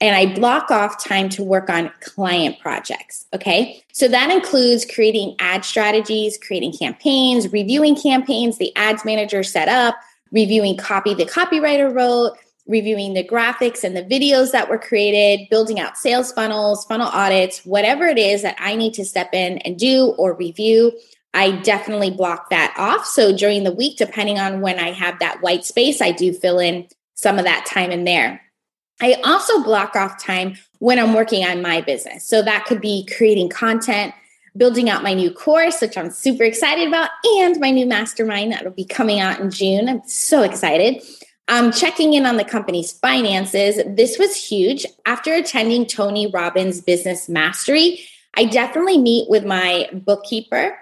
and 0.00 0.14
I 0.14 0.32
block 0.34 0.70
off 0.70 1.02
time 1.04 1.28
to 1.30 1.42
work 1.42 1.68
on 1.68 1.92
client 2.00 2.58
projects. 2.60 3.26
Okay. 3.34 3.82
So 3.92 4.08
that 4.08 4.30
includes 4.30 4.86
creating 4.86 5.36
ad 5.38 5.64
strategies, 5.64 6.38
creating 6.38 6.72
campaigns, 6.72 7.52
reviewing 7.52 7.96
campaigns 7.96 8.58
the 8.58 8.74
ads 8.76 9.04
manager 9.04 9.42
set 9.42 9.68
up, 9.68 9.96
reviewing 10.30 10.76
copy 10.76 11.14
the 11.14 11.24
copywriter 11.24 11.92
wrote, 11.92 12.38
reviewing 12.68 13.14
the 13.14 13.24
graphics 13.24 13.82
and 13.82 13.96
the 13.96 14.04
videos 14.04 14.52
that 14.52 14.68
were 14.68 14.78
created, 14.78 15.48
building 15.48 15.80
out 15.80 15.96
sales 15.96 16.30
funnels, 16.30 16.84
funnel 16.84 17.08
audits, 17.08 17.64
whatever 17.64 18.06
it 18.06 18.18
is 18.18 18.42
that 18.42 18.56
I 18.60 18.76
need 18.76 18.94
to 18.94 19.04
step 19.04 19.30
in 19.32 19.58
and 19.58 19.78
do 19.78 20.14
or 20.18 20.34
review. 20.34 20.92
I 21.34 21.52
definitely 21.62 22.10
block 22.10 22.50
that 22.50 22.74
off. 22.76 23.06
So 23.06 23.36
during 23.36 23.64
the 23.64 23.72
week, 23.72 23.96
depending 23.96 24.38
on 24.38 24.60
when 24.60 24.78
I 24.78 24.92
have 24.92 25.18
that 25.18 25.40
white 25.40 25.64
space, 25.64 26.00
I 26.00 26.12
do 26.12 26.32
fill 26.32 26.58
in 26.58 26.86
some 27.14 27.38
of 27.38 27.44
that 27.44 27.66
time 27.66 27.90
in 27.90 28.04
there. 28.04 28.40
I 29.00 29.14
also 29.24 29.62
block 29.62 29.96
off 29.96 30.22
time 30.22 30.56
when 30.78 30.98
I'm 30.98 31.14
working 31.14 31.44
on 31.44 31.62
my 31.62 31.80
business. 31.80 32.26
So 32.26 32.42
that 32.42 32.66
could 32.66 32.80
be 32.80 33.06
creating 33.16 33.48
content, 33.48 34.12
building 34.56 34.90
out 34.90 35.02
my 35.02 35.14
new 35.14 35.30
course, 35.30 35.80
which 35.80 35.96
I'm 35.96 36.10
super 36.10 36.42
excited 36.42 36.88
about, 36.88 37.10
and 37.36 37.58
my 37.60 37.70
new 37.70 37.86
mastermind 37.86 38.52
that'll 38.52 38.72
be 38.72 38.84
coming 38.84 39.20
out 39.20 39.40
in 39.40 39.50
June. 39.50 39.88
I'm 39.88 40.02
so 40.06 40.42
excited. 40.42 41.02
Um, 41.48 41.72
checking 41.72 42.12
in 42.12 42.26
on 42.26 42.36
the 42.36 42.44
company's 42.44 42.92
finances. 42.92 43.80
This 43.86 44.18
was 44.18 44.36
huge. 44.36 44.84
After 45.06 45.32
attending 45.32 45.86
Tony 45.86 46.26
Robbins 46.26 46.82
Business 46.82 47.28
Mastery, 47.28 48.00
I 48.34 48.44
definitely 48.44 48.98
meet 48.98 49.30
with 49.30 49.44
my 49.44 49.88
bookkeeper 49.92 50.78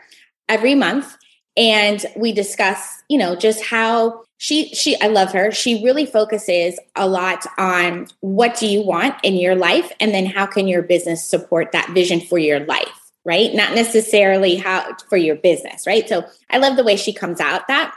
every 0.49 0.75
month 0.75 1.17
and 1.57 2.05
we 2.17 2.33
discuss, 2.33 3.03
you 3.09 3.17
know, 3.17 3.35
just 3.35 3.65
how 3.65 4.25
she 4.39 4.75
she 4.75 5.01
I 5.01 5.07
love 5.07 5.33
her. 5.33 5.51
She 5.51 5.83
really 5.83 6.05
focuses 6.05 6.79
a 6.95 7.09
lot 7.09 7.47
on 7.57 8.09
what 8.21 8.57
do 8.57 8.67
you 8.67 8.83
want 8.83 9.15
in 9.23 9.35
your 9.37 9.55
life 9.55 9.91
and 9.99 10.13
then 10.13 10.27
how 10.27 10.47
can 10.47 10.69
your 10.69 10.83
business 10.83 11.25
support 11.25 11.73
that 11.73 11.91
vision 11.91 12.21
for 12.21 12.39
your 12.39 12.61
life, 12.61 13.13
right? 13.25 13.55
Not 13.55 13.75
necessarily 13.75 14.57
how 14.57 14.97
for 15.09 15.17
your 15.17 15.37
business, 15.37 15.87
right? 15.87 16.07
So 16.07 16.27
I 16.51 16.59
love 16.59 16.77
the 16.77 16.85
way 16.85 16.97
she 16.97 17.13
comes 17.13 17.41
out 17.41 17.69
that. 17.69 17.95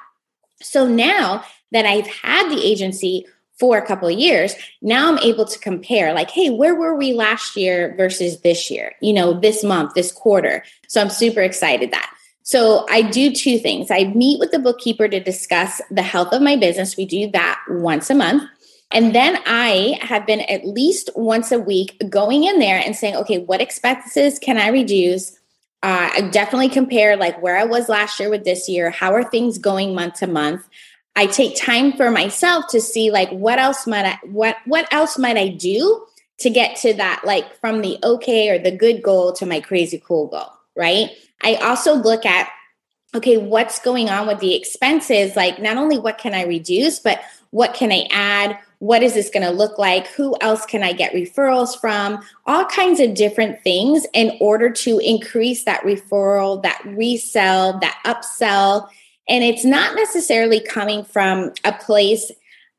So 0.61 0.88
now 0.88 1.43
that 1.71 1.85
I've 1.85 2.07
had 2.07 2.49
the 2.49 2.63
agency 2.63 3.25
for 3.59 3.77
a 3.77 3.85
couple 3.85 4.07
of 4.07 4.17
years, 4.17 4.55
now 4.81 5.09
I'm 5.09 5.19
able 5.19 5.45
to 5.45 5.59
compare 5.59 6.13
like, 6.13 6.31
hey, 6.31 6.49
where 6.49 6.75
were 6.75 6.95
we 6.95 7.13
last 7.13 7.57
year 7.57 7.93
versus 7.97 8.39
this 8.41 8.71
year? 8.71 8.95
You 9.01 9.13
know, 9.13 9.38
this 9.38 9.63
month, 9.63 9.93
this 9.95 10.11
quarter. 10.11 10.63
So 10.88 11.01
I'm 11.01 11.09
super 11.09 11.41
excited 11.41 11.91
that. 11.91 12.13
So 12.43 12.85
I 12.89 13.03
do 13.03 13.31
two 13.31 13.59
things. 13.59 13.91
I 13.91 14.05
meet 14.05 14.39
with 14.39 14.51
the 14.51 14.59
bookkeeper 14.59 15.07
to 15.07 15.19
discuss 15.19 15.81
the 15.91 16.01
health 16.01 16.33
of 16.33 16.41
my 16.41 16.55
business. 16.55 16.97
We 16.97 17.05
do 17.05 17.29
that 17.31 17.59
once 17.69 18.09
a 18.09 18.15
month. 18.15 18.43
And 18.91 19.13
then 19.13 19.38
I 19.45 19.99
have 20.01 20.25
been 20.25 20.41
at 20.41 20.65
least 20.65 21.11
once 21.15 21.51
a 21.51 21.59
week 21.59 22.01
going 22.09 22.45
in 22.45 22.59
there 22.59 22.81
and 22.83 22.95
saying, 22.95 23.15
okay, 23.17 23.38
what 23.39 23.61
expenses 23.61 24.39
can 24.39 24.57
I 24.57 24.69
reduce? 24.69 25.33
Uh, 25.83 26.09
I 26.11 26.29
definitely 26.31 26.69
compare 26.69 27.15
like 27.15 27.39
where 27.41 27.55
I 27.55 27.65
was 27.65 27.88
last 27.88 28.19
year 28.19 28.29
with 28.29 28.45
this 28.45 28.67
year. 28.67 28.89
How 28.89 29.13
are 29.13 29.23
things 29.23 29.57
going 29.57 29.93
month 29.93 30.15
to 30.15 30.27
month? 30.27 30.67
I 31.19 31.25
take 31.25 31.57
time 31.57 31.91
for 31.97 32.11
myself 32.11 32.67
to 32.69 32.79
see 32.79 33.11
like 33.11 33.29
what 33.31 33.59
else 33.59 33.85
might 33.85 34.05
I 34.05 34.19
what 34.23 34.55
what 34.63 34.88
else 34.93 35.17
might 35.17 35.35
I 35.35 35.49
do 35.49 36.05
to 36.38 36.49
get 36.49 36.77
to 36.77 36.93
that 36.93 37.23
like 37.25 37.59
from 37.59 37.81
the 37.81 37.99
okay 38.01 38.49
or 38.49 38.57
the 38.57 38.71
good 38.71 39.03
goal 39.03 39.33
to 39.33 39.45
my 39.45 39.59
crazy 39.59 40.01
cool 40.01 40.27
goal, 40.27 40.49
right? 40.77 41.09
I 41.43 41.55
also 41.55 41.93
look 41.93 42.25
at 42.25 42.49
okay, 43.15 43.35
what's 43.35 43.79
going 43.79 44.07
on 44.09 44.27
with 44.27 44.39
the 44.39 44.55
expenses? 44.55 45.35
Like, 45.35 45.59
not 45.59 45.77
only 45.77 45.97
what 45.97 46.19
can 46.19 46.33
I 46.33 46.43
reduce, 46.43 46.99
but 46.99 47.19
what 47.49 47.73
can 47.73 47.91
I 47.91 48.07
add? 48.11 48.57
What 48.77 49.01
is 49.01 49.15
this 49.15 49.31
going 49.31 49.45
to 49.45 49.51
look 49.51 49.79
like? 49.79 50.07
Who 50.09 50.35
else 50.41 50.65
can 50.65 50.83
I 50.83 50.93
get 50.93 51.13
referrals 51.13 51.77
from? 51.77 52.23
All 52.45 52.65
kinds 52.65 52.99
of 52.99 53.15
different 53.15 53.61
things 53.63 54.05
in 54.13 54.38
order 54.39 54.69
to 54.69 54.99
increase 54.99 55.63
that 55.63 55.81
referral, 55.81 56.61
that 56.61 56.81
resell, 56.85 57.79
that 57.79 57.99
upsell. 58.05 58.88
And 59.29 59.43
it's 59.43 59.63
not 59.63 59.95
necessarily 59.95 60.59
coming 60.59 61.05
from 61.05 61.53
a 61.63 61.71
place. 61.71 62.31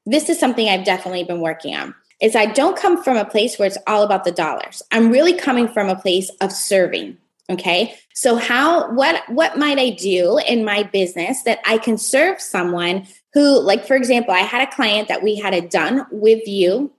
This 0.05 0.29
is 0.29 0.39
something 0.39 0.69
I've 0.69 0.85
definitely 0.85 1.25
been 1.25 1.41
working 1.41 1.75
on. 1.75 1.95
Is 2.21 2.37
I 2.37 2.47
don't 2.47 2.77
come 2.77 3.03
from 3.03 3.17
a 3.17 3.25
place 3.25 3.59
where 3.59 3.67
it's 3.67 3.79
all 3.87 4.03
about 4.03 4.25
the 4.25 4.33
dollars. 4.33 4.83
I'm 4.91 5.11
really 5.11 5.33
coming 5.33 5.69
from 5.69 5.89
a 5.89 5.97
place 5.97 6.29
of 6.43 6.53
serving, 6.53 7.17
Okay. 7.51 7.99
So 8.15 8.37
how 8.37 8.93
what 8.93 9.29
what 9.29 9.59
might 9.59 9.79
I 9.79 9.91
do 9.91 10.39
in 10.39 10.65
my 10.65 10.85
business 10.85 11.43
that 11.43 11.59
I 11.67 11.79
can 11.79 11.99
serve 11.99 12.41
someone 12.41 13.09
who 13.35 13.61
like 13.61 13.87
for 13.87 13.97
example, 13.97 14.33
I 14.33 14.41
had 14.41 14.67
a 14.67 14.73
client 14.73 15.09
that 15.09 15.23
we 15.23 15.35
had 15.37 15.53
a 15.53 15.61
done 15.61 16.07
with 16.13 16.47
you 16.47 16.93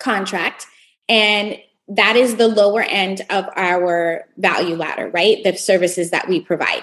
contract 0.00 0.66
and 1.08 1.58
that 1.86 2.16
is 2.16 2.36
the 2.36 2.48
lower 2.48 2.82
end 2.82 3.22
of 3.30 3.46
our 3.56 4.26
value 4.36 4.74
ladder, 4.74 5.08
right? 5.10 5.42
The 5.44 5.56
services 5.56 6.10
that 6.10 6.28
we 6.28 6.40
provide. 6.40 6.82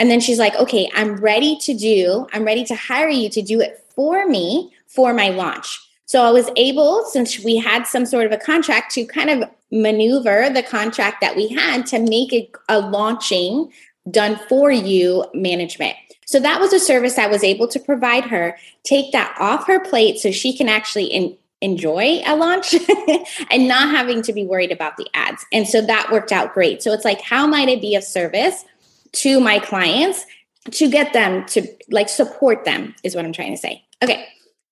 And 0.00 0.10
then 0.10 0.18
she's 0.18 0.38
like, 0.38 0.56
"Okay, 0.56 0.90
I'm 0.94 1.16
ready 1.16 1.56
to 1.58 1.74
do 1.74 2.26
I'm 2.32 2.44
ready 2.44 2.64
to 2.64 2.74
hire 2.74 3.08
you 3.08 3.28
to 3.28 3.42
do 3.42 3.60
it 3.60 3.84
for 3.94 4.26
me 4.26 4.72
for 4.88 5.14
my 5.14 5.28
launch." 5.28 5.78
So 6.06 6.24
I 6.24 6.30
was 6.32 6.50
able, 6.56 7.04
since 7.04 7.38
we 7.38 7.56
had 7.56 7.86
some 7.86 8.04
sort 8.04 8.26
of 8.26 8.32
a 8.32 8.36
contract, 8.36 8.92
to 8.94 9.04
kind 9.04 9.30
of 9.30 9.48
maneuver 9.70 10.50
the 10.50 10.64
contract 10.64 11.20
that 11.20 11.36
we 11.36 11.46
had 11.46 11.86
to 11.86 12.00
make 12.00 12.32
it 12.32 12.50
a 12.68 12.80
launching 12.80 13.70
done 14.10 14.40
for 14.48 14.72
you 14.72 15.24
management. 15.34 15.96
So 16.24 16.40
that 16.40 16.60
was 16.60 16.72
a 16.72 16.80
service 16.80 17.18
I 17.18 17.26
was 17.26 17.44
able 17.44 17.68
to 17.68 17.78
provide 17.78 18.24
her, 18.24 18.56
take 18.82 19.12
that 19.12 19.36
off 19.38 19.66
her 19.66 19.80
plate 19.80 20.18
so 20.18 20.30
she 20.30 20.56
can 20.56 20.68
actually 20.68 21.04
in, 21.04 21.36
enjoy 21.60 22.22
a 22.26 22.36
launch 22.36 22.74
and 23.50 23.68
not 23.68 23.90
having 23.90 24.22
to 24.22 24.32
be 24.32 24.44
worried 24.44 24.72
about 24.72 24.96
the 24.96 25.08
ads. 25.14 25.44
And 25.52 25.68
so 25.68 25.80
that 25.82 26.10
worked 26.10 26.32
out 26.32 26.54
great. 26.54 26.82
So 26.82 26.92
it's 26.92 27.04
like, 27.04 27.20
how 27.20 27.46
might 27.46 27.68
I 27.68 27.76
be 27.76 27.94
of 27.94 28.04
service 28.04 28.64
to 29.12 29.40
my 29.40 29.58
clients 29.58 30.24
to 30.70 30.88
get 30.90 31.12
them 31.12 31.44
to 31.46 31.66
like 31.90 32.08
support 32.08 32.64
them, 32.64 32.94
is 33.02 33.14
what 33.14 33.24
I'm 33.24 33.32
trying 33.32 33.52
to 33.52 33.58
say. 33.58 33.84
Okay. 34.02 34.26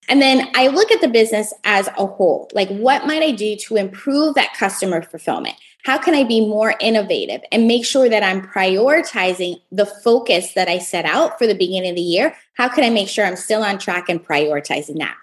And 0.09 0.23
then 0.23 0.49
I 0.54 0.68
look 0.68 0.90
at 0.90 1.00
the 1.00 1.09
business 1.09 1.52
as 1.64 1.88
a 1.99 2.07
whole. 2.07 2.50
Like, 2.54 2.68
what 2.71 3.07
might 3.07 3.23
I 3.23 3.30
do 3.30 3.57
to 3.57 3.76
improve 3.76 4.35
that 4.35 4.54
customer 4.54 5.02
fulfillment? 5.02 5.57
How 5.85 5.99
can 5.99 6.14
I 6.14 6.25
be 6.25 6.40
more 6.40 6.75
innovative 6.80 7.42
and 7.52 7.68
make 7.68 7.85
sure 7.85 8.09
that 8.09 8.23
I'm 8.23 8.42
prioritizing 8.42 9.61
the 9.71 9.87
focus 9.87 10.54
that 10.54 10.68
I 10.68 10.78
set 10.78 11.04
out 11.04 11.38
for 11.38 11.47
the 11.47 11.54
beginning 11.54 11.90
of 11.90 11.97
the 11.97 12.02
year? 12.02 12.35
How 12.54 12.68
can 12.68 12.85
I 12.85 12.90
make 12.90 13.09
sure 13.09 13.25
I'm 13.25 13.37
still 13.37 13.62
on 13.62 13.78
track 13.78 14.09
and 14.09 14.25
prioritizing 14.25 14.99
that? 14.99 15.16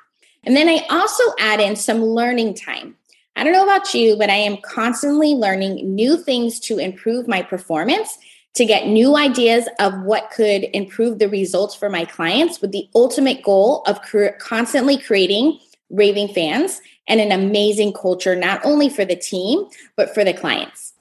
And 0.43 0.55
then 0.55 0.69
I 0.69 0.85
also 0.89 1.23
add 1.39 1.59
in 1.59 1.75
some 1.75 2.03
learning 2.03 2.53
time. 2.53 2.95
I 3.35 3.43
don't 3.43 3.53
know 3.53 3.63
about 3.63 3.93
you, 3.93 4.15
but 4.15 4.29
I 4.29 4.35
am 4.35 4.57
constantly 4.57 5.33
learning 5.33 5.93
new 5.93 6.15
things 6.15 6.59
to 6.61 6.77
improve 6.77 7.27
my 7.27 7.41
performance 7.41 8.17
to 8.55 8.65
get 8.65 8.87
new 8.87 9.17
ideas 9.17 9.67
of 9.79 10.01
what 10.01 10.31
could 10.31 10.65
improve 10.73 11.19
the 11.19 11.29
results 11.29 11.75
for 11.75 11.89
my 11.89 12.05
clients 12.05 12.61
with 12.61 12.71
the 12.71 12.89
ultimate 12.95 13.43
goal 13.43 13.83
of 13.85 14.01
cre- 14.01 14.37
constantly 14.39 14.97
creating 14.97 15.59
raving 15.89 16.29
fans 16.29 16.81
and 17.07 17.21
an 17.21 17.31
amazing 17.31 17.93
culture, 17.93 18.35
not 18.35 18.65
only 18.65 18.89
for 18.89 19.05
the 19.05 19.15
team, 19.15 19.65
but 19.95 20.13
for 20.13 20.23
the 20.23 20.33
clients. 20.33 20.93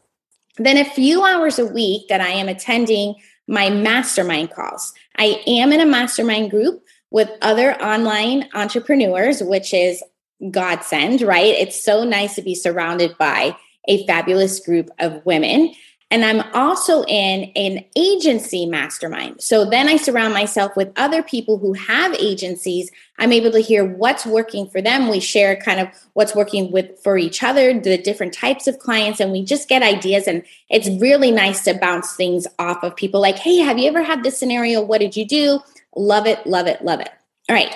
Then 0.59 0.77
a 0.77 0.85
few 0.85 1.25
hours 1.25 1.59
a 1.59 1.67
week 1.67 2.09
that 2.09 2.21
I 2.21 2.31
am 2.31 2.49
attending 2.49 3.15
my 3.47 3.71
mastermind 3.71 4.51
calls. 4.51 4.93
I 5.17 5.43
am 5.47 5.73
in 5.73 5.81
a 5.81 5.87
mastermind 5.87 6.51
group 6.51 6.83
with 7.11 7.31
other 7.43 7.81
online 7.83 8.49
entrepreneurs, 8.55 9.43
which 9.43 9.73
is 9.73 10.03
godsend, 10.51 11.23
right? 11.23 11.55
It's 11.55 11.83
so 11.83 12.05
nice 12.05 12.35
to 12.35 12.43
be 12.43 12.55
surrounded 12.55 13.17
by 13.19 13.57
a 13.87 14.07
fabulous 14.07 14.61
group 14.61 14.91
of 14.99 15.25
women 15.25 15.75
And 16.11 16.25
I'm 16.25 16.43
also 16.55 17.03
in 17.05 17.51
an 17.57 17.85
agency 17.97 18.67
mastermind. 18.67 19.43
So 19.43 19.65
then 19.65 19.89
I 19.89 19.97
surround 19.97 20.33
myself 20.33 20.77
with 20.77 20.93
other 20.97 21.23
people 21.23 21.59
who 21.59 21.73
have 21.73 22.15
agencies. 22.15 22.91
I'm 23.19 23.33
able 23.33 23.51
to 23.53 23.61
hear 23.61 23.85
what's 23.85 24.25
working 24.25 24.69
for 24.69 24.81
them. 24.81 25.09
We 25.09 25.19
share 25.19 25.57
kind 25.57 25.81
of 25.81 25.89
what's 26.13 26.35
working 26.35 26.71
with 26.71 26.99
for 27.03 27.19
each 27.19 27.43
other, 27.43 27.79
the 27.79 27.99
different 27.99 28.33
types 28.33 28.67
of 28.67 28.79
clients, 28.79 29.19
and 29.19 29.33
we 29.33 29.45
just 29.45 29.69
get 29.69 29.83
ideas. 29.83 30.29
And 30.29 30.45
it's 30.71 30.89
really 31.01 31.31
nice 31.31 31.65
to 31.65 31.75
bounce 31.75 32.15
things 32.15 32.47
off 32.59 32.85
of 32.85 32.95
people 32.95 33.21
like, 33.21 33.37
hey, 33.37 33.59
have 33.59 33.79
you 33.79 33.89
ever 33.89 34.03
had 34.03 34.23
this 34.23 34.39
scenario? 34.39 34.83
What 34.83 35.01
did 35.01 35.17
you 35.17 35.27
do? 35.27 35.61
Love 35.97 36.27
it, 36.27 36.47
love 36.47 36.67
it, 36.67 36.85
love 36.85 37.01
it. 37.01 37.11
All 37.49 37.57
right. 37.57 37.75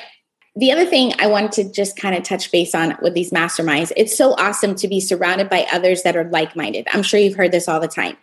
The 0.58 0.72
other 0.72 0.84
thing 0.84 1.12
I 1.20 1.28
wanted 1.28 1.52
to 1.52 1.72
just 1.72 1.96
kind 1.96 2.16
of 2.16 2.24
touch 2.24 2.50
base 2.50 2.74
on 2.74 2.96
with 3.00 3.14
these 3.14 3.30
masterminds, 3.30 3.92
it's 3.96 4.16
so 4.16 4.32
awesome 4.32 4.74
to 4.74 4.88
be 4.88 4.98
surrounded 4.98 5.48
by 5.48 5.68
others 5.70 6.02
that 6.02 6.16
are 6.16 6.24
like 6.24 6.56
minded. 6.56 6.88
I'm 6.92 7.04
sure 7.04 7.20
you've 7.20 7.36
heard 7.36 7.52
this 7.52 7.68
all 7.68 7.78
the 7.78 7.86
time. 7.86 8.16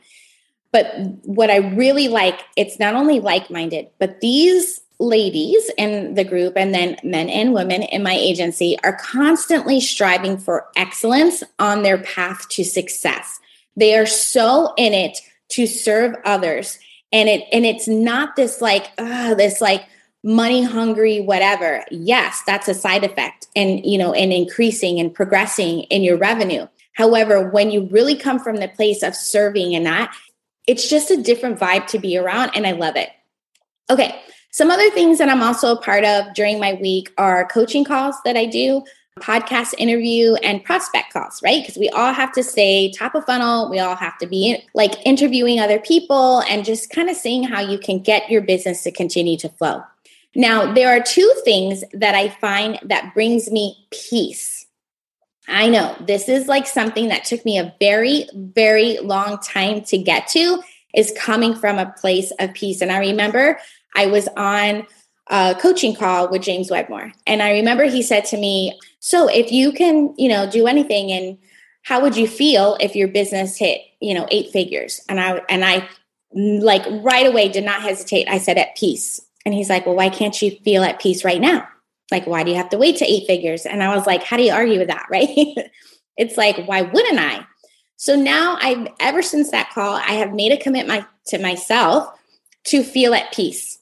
But 0.74 0.94
what 1.24 1.50
I 1.50 1.58
really 1.58 2.10
like, 2.10 2.42
it's 2.58 2.77
not 2.77 2.94
only 2.94 3.22
like 3.22 3.50
minded, 3.50 3.88
but 4.00 4.20
these 4.20 4.82
ladies 5.00 5.72
in 5.77 6.15
the 6.15 6.25
group 6.25 6.58
and 6.58 6.74
then 6.74 6.98
men 7.06 7.30
and 7.30 7.54
women 7.54 7.84
in 7.84 8.04
my 8.04 8.13
agency 8.13 8.77
are 8.84 8.98
constantly 8.98 9.80
striving 9.80 10.38
for 10.38 10.68
excellence 10.75 11.42
on 11.60 11.84
their 11.84 12.00
path 12.00 12.50
to 12.50 12.65
success. 12.65 13.39
They 13.77 13.98
are 13.98 14.06
so 14.06 14.74
in 14.75 14.94
it 14.94 15.20
to 15.51 15.65
serve 15.65 16.15
others. 16.25 16.80
And 17.13 17.30
it 17.30 17.48
and 17.54 17.65
it's 17.65 17.88
not 17.88 18.36
this 18.36 18.60
like, 18.60 18.92
uh, 18.98 19.36
this 19.36 19.62
like 19.62 19.86
money 20.25 20.63
hungry 20.63 21.22
whatever 21.22 21.86
yes 21.91 22.41
that's 22.46 22.67
a 22.67 22.74
side 22.74 23.03
effect 23.03 23.48
and 23.55 23.86
you 23.86 23.98
know 23.98 24.12
and 24.12 24.34
increasing 24.34 25.00
and 25.00 25.13
progressing 25.13 25.82
in 25.84 26.03
your 26.03 26.17
revenue 26.17 26.67
however 26.94 27.50
when 27.50 27.72
you 27.72 27.88
really 27.91 28.15
come 28.15 28.39
from 28.39 28.58
the 28.58 28.67
place 28.67 29.03
of 29.03 29.15
serving 29.15 29.75
and 29.75 29.86
that 29.86 30.13
it's 30.67 30.89
just 30.89 31.12
a 31.12 31.22
different 31.22 31.60
vibe 31.60 31.88
to 31.88 32.00
be 32.00 32.17
around 32.17 32.51
and 32.55 32.65
I 32.65 32.72
love 32.72 32.96
it. 32.96 33.10
Okay, 33.89 34.20
some 34.51 34.72
other 34.72 34.89
things 34.91 35.17
that 35.20 35.29
I'm 35.29 35.44
also 35.44 35.74
a 35.74 35.82
part 35.82 36.03
of 36.03 36.34
during 36.34 36.60
my 36.60 36.74
week 36.74 37.12
are 37.17 37.48
coaching 37.48 37.84
calls 37.84 38.15
that 38.25 38.36
I 38.36 38.46
do, 38.46 38.84
podcast 39.20 39.75
interview, 39.77 40.36
and 40.36 40.63
prospect 40.63 41.13
calls, 41.13 41.41
right? 41.44 41.62
Because 41.62 41.77
we 41.77 41.89
all 41.89 42.13
have 42.13 42.32
to 42.34 42.44
stay 42.44 42.91
top 42.91 43.13
of 43.15 43.25
funnel. 43.25 43.70
We 43.70 43.79
all 43.79 43.96
have 43.96 44.17
to 44.20 44.27
be 44.27 44.58
like 44.74 45.05
interviewing 45.05 45.60
other 45.60 45.79
people 45.79 46.41
and 46.50 46.65
just 46.65 46.89
kind 46.89 47.10
of 47.10 47.15
seeing 47.15 47.44
how 47.44 47.62
you 47.62 47.77
can 47.77 48.00
get 48.00 48.29
your 48.29 48.41
business 48.41 48.84
to 48.84 48.91
continue 48.91 49.38
to 49.38 49.50
flow. 49.50 49.84
Now, 50.36 50.74
there 50.74 50.89
are 50.89 51.01
two 51.01 51.34
things 51.44 51.84
that 51.94 52.13
I 52.13 52.30
find 52.30 52.80
that 52.84 53.13
brings 53.13 53.50
me 53.50 53.88
peace 53.92 54.65
I 55.48 55.68
know 55.68 55.96
this 56.00 56.27
is 56.27 56.48
like 56.48 56.65
something 56.65 57.10
that 57.10 57.25
took 57.25 57.46
me 57.46 57.58
a 57.58 57.74
very, 57.80 58.27
very 58.34 58.98
long 59.00 59.38
time 59.39 59.82
to 59.86 59.98
get 59.98 60.27
to, 60.30 60.62
is 60.94 61.13
coming 61.18 61.56
from 61.56 61.77
a 61.77 61.92
place 61.98 62.32
of 62.39 62.54
peace. 62.54 62.82
And 62.82 62.92
I 62.92 63.00
remember 63.00 63.60
I 63.96 64.08
was 64.08 64.27
on 64.36 64.88
a 65.27 65.56
coaching 65.60 65.96
call 65.96 66.30
with 66.30 66.42
James 66.42 66.72
Wedmore. 66.72 67.12
And 67.27 67.42
I 67.42 67.51
remember 67.51 67.84
he 67.84 68.01
said 68.01 68.25
to 68.25 68.38
me, 68.38 68.80
So 69.00 69.27
if 69.27 69.51
you 69.51 69.72
can, 69.72 70.13
you 70.18 70.30
know, 70.30 70.50
do 70.50 70.68
anything 70.68 71.12
and 71.12 71.38
how 71.84 72.01
would 72.01 72.18
you 72.18 72.27
feel 72.27 72.77
if 72.80 72.96
your 72.96 73.08
business 73.08 73.58
hit, 73.58 73.82
you 74.00 74.13
know, 74.13 74.27
eight 74.32 74.51
figures? 74.51 75.01
And 75.08 75.20
I 75.20 75.42
and 75.50 75.63
I 75.63 75.88
like 76.34 76.84
right 77.04 77.27
away 77.27 77.50
did 77.50 77.63
not 77.63 77.82
hesitate. 77.82 78.27
I 78.27 78.39
said 78.39 78.58
at 78.58 78.75
peace. 78.75 79.22
And 79.46 79.54
he's 79.54 79.70
like, 79.70 79.86
Well, 79.86 79.96
why 79.96 80.10
can't 80.10 80.42
you 80.42 80.52
feel 80.64 80.84
at 80.84 81.00
peace 81.00 81.24
right 81.24 81.42
now? 81.42 81.68
like 82.12 82.28
why 82.28 82.44
do 82.44 82.52
you 82.52 82.58
have 82.58 82.70
to 82.70 82.78
wait 82.78 82.98
to 82.98 83.06
eight 83.06 83.28
figures? 83.28 83.66
And 83.66 83.84
i 83.84 83.96
was 83.96 84.06
like 84.06 84.24
how 84.24 84.38
do 84.38 84.44
you 84.44 84.54
argue 84.54 84.80
with 84.80 84.88
that? 84.88 85.06
Right? 85.12 85.56
It's 86.18 86.38
like 86.38 86.66
why 86.66 86.82
wouldn't 86.82 87.20
i? 87.20 87.46
So 87.98 88.16
now 88.16 88.58
i've 88.62 88.88
ever 89.00 89.22
since 89.22 89.52
that 89.52 89.72
call 89.74 89.96
i 89.96 90.14
have 90.14 90.34
made 90.34 90.52
a 90.52 90.58
commitment 90.62 91.06
to 91.28 91.40
myself 91.40 92.10
to 92.66 92.84
feel 92.84 93.14
at 93.14 93.34
peace. 93.34 93.80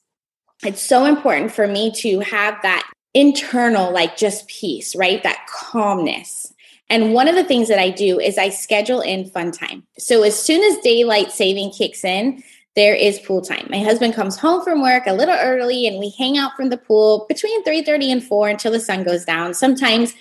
It's 0.66 0.82
so 0.82 1.06
important 1.06 1.52
for 1.52 1.68
me 1.68 1.92
to 1.98 2.20
have 2.20 2.62
that 2.64 2.90
internal 3.14 3.92
like 3.92 4.18
just 4.18 4.48
peace 4.48 4.96
right? 4.96 5.22
That 5.24 5.46
calmness. 5.48 6.52
And 6.90 7.14
one 7.14 7.28
of 7.28 7.36
the 7.36 7.44
things 7.44 7.68
that 7.70 7.80
i 7.80 7.90
do 7.90 8.20
is 8.20 8.38
i 8.38 8.50
schedule 8.50 9.02
in 9.02 9.26
fun 9.26 9.52
time. 9.52 9.84
So 9.98 10.24
as 10.24 10.38
soon 10.42 10.64
as 10.64 10.84
daylight 10.84 11.32
saving 11.32 11.72
kicks 11.72 12.04
in 12.04 12.44
there 12.76 12.96
is 12.96 13.20
pool 13.20 13.42
time. 13.42 13.68
My 13.70 13.80
husband 13.80 14.16
comes 14.16 14.38
home 14.38 14.64
from 14.64 14.82
work 14.82 15.04
a 15.06 15.14
little 15.14 15.38
early 15.40 15.86
and 15.86 16.00
we 16.00 16.14
hang 16.18 16.38
out 16.38 16.56
from 16.56 16.70
the 16.70 16.78
pool 16.78 17.26
between 17.28 17.64
3:30 17.64 18.12
and 18.12 18.24
4 18.24 18.50
until 18.50 18.72
the 18.72 18.80
sun 18.80 19.04
goes 19.04 19.26
down. 19.26 19.54
Sometimes, 19.54 20.14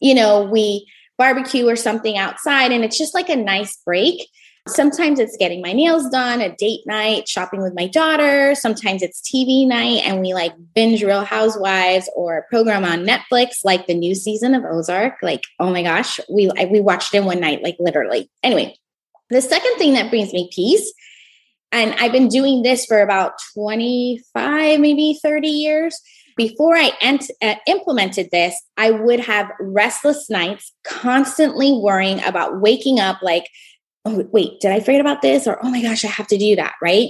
you 0.00 0.14
know, 0.14 0.42
we 0.42 0.86
barbecue 1.18 1.68
or 1.68 1.76
something 1.76 2.16
outside 2.16 2.72
and 2.72 2.84
it's 2.84 2.96
just 2.96 3.14
like 3.14 3.28
a 3.28 3.36
nice 3.36 3.76
break. 3.84 4.28
Sometimes 4.68 5.18
it's 5.18 5.36
getting 5.36 5.62
my 5.62 5.72
nails 5.72 6.08
done, 6.10 6.42
a 6.42 6.54
date 6.54 6.82
night, 6.86 7.26
shopping 7.26 7.62
with 7.62 7.74
my 7.74 7.86
daughter. 7.86 8.54
Sometimes 8.54 9.02
it's 9.02 9.20
TV 9.20 9.66
night 9.66 10.02
and 10.04 10.20
we 10.20 10.34
like 10.34 10.52
binge 10.74 11.02
Real 11.02 11.24
Housewives 11.24 12.08
or 12.14 12.38
a 12.38 12.42
program 12.48 12.84
on 12.84 13.06
Netflix 13.06 13.64
like 13.64 13.86
the 13.86 13.94
new 13.94 14.14
season 14.14 14.54
of 14.54 14.64
Ozark. 14.64 15.14
Like, 15.22 15.42
oh 15.58 15.70
my 15.70 15.82
gosh, 15.82 16.20
we 16.30 16.50
we 16.70 16.80
watched 16.80 17.14
it 17.14 17.24
one 17.24 17.40
night 17.40 17.62
like 17.62 17.76
literally. 17.78 18.30
Anyway, 18.42 18.76
the 19.30 19.40
second 19.40 19.76
thing 19.76 19.94
that 19.94 20.10
brings 20.10 20.32
me 20.32 20.50
peace 20.54 20.92
and 21.72 21.94
I've 21.98 22.12
been 22.12 22.28
doing 22.28 22.62
this 22.62 22.86
for 22.86 23.00
about 23.00 23.32
25, 23.54 24.80
maybe 24.80 25.18
30 25.22 25.48
years. 25.48 26.00
Before 26.36 26.76
I 26.76 26.92
ent- 27.00 27.30
uh, 27.42 27.56
implemented 27.66 28.30
this, 28.30 28.54
I 28.76 28.92
would 28.92 29.20
have 29.20 29.50
restless 29.60 30.30
nights, 30.30 30.72
constantly 30.84 31.72
worrying 31.72 32.22
about 32.24 32.60
waking 32.60 33.00
up 33.00 33.18
like, 33.22 33.48
oh, 34.04 34.24
wait, 34.32 34.60
did 34.60 34.70
I 34.70 34.80
forget 34.80 35.00
about 35.00 35.20
this? 35.20 35.46
Or, 35.46 35.58
oh 35.64 35.70
my 35.70 35.82
gosh, 35.82 36.04
I 36.04 36.08
have 36.08 36.28
to 36.28 36.38
do 36.38 36.56
that, 36.56 36.74
right? 36.80 37.08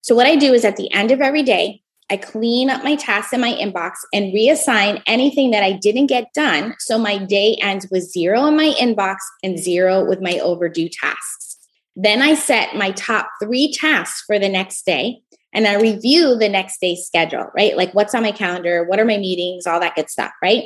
So, 0.00 0.14
what 0.14 0.26
I 0.26 0.36
do 0.36 0.52
is 0.52 0.64
at 0.64 0.76
the 0.76 0.90
end 0.92 1.10
of 1.10 1.20
every 1.20 1.42
day, 1.42 1.82
I 2.10 2.18
clean 2.18 2.68
up 2.68 2.84
my 2.84 2.96
tasks 2.96 3.32
in 3.32 3.40
my 3.40 3.54
inbox 3.54 3.92
and 4.12 4.34
reassign 4.34 5.02
anything 5.06 5.50
that 5.52 5.62
I 5.62 5.72
didn't 5.72 6.08
get 6.08 6.32
done. 6.34 6.74
So 6.78 6.98
my 6.98 7.16
day 7.16 7.56
ends 7.62 7.86
with 7.90 8.02
zero 8.02 8.46
in 8.46 8.56
my 8.56 8.74
inbox 8.78 9.16
and 9.42 9.58
zero 9.58 10.04
with 10.04 10.20
my 10.20 10.38
overdue 10.40 10.90
tasks. 10.90 11.51
Then 11.94 12.22
I 12.22 12.34
set 12.34 12.76
my 12.76 12.90
top 12.92 13.28
three 13.42 13.72
tasks 13.72 14.22
for 14.26 14.38
the 14.38 14.48
next 14.48 14.86
day 14.86 15.20
and 15.52 15.66
I 15.66 15.74
review 15.74 16.36
the 16.36 16.48
next 16.48 16.80
day's 16.80 17.04
schedule, 17.06 17.50
right? 17.54 17.76
Like 17.76 17.92
what's 17.92 18.14
on 18.14 18.22
my 18.22 18.32
calendar, 18.32 18.84
what 18.84 18.98
are 18.98 19.04
my 19.04 19.18
meetings, 19.18 19.66
all 19.66 19.80
that 19.80 19.94
good 19.94 20.08
stuff, 20.08 20.32
right? 20.42 20.64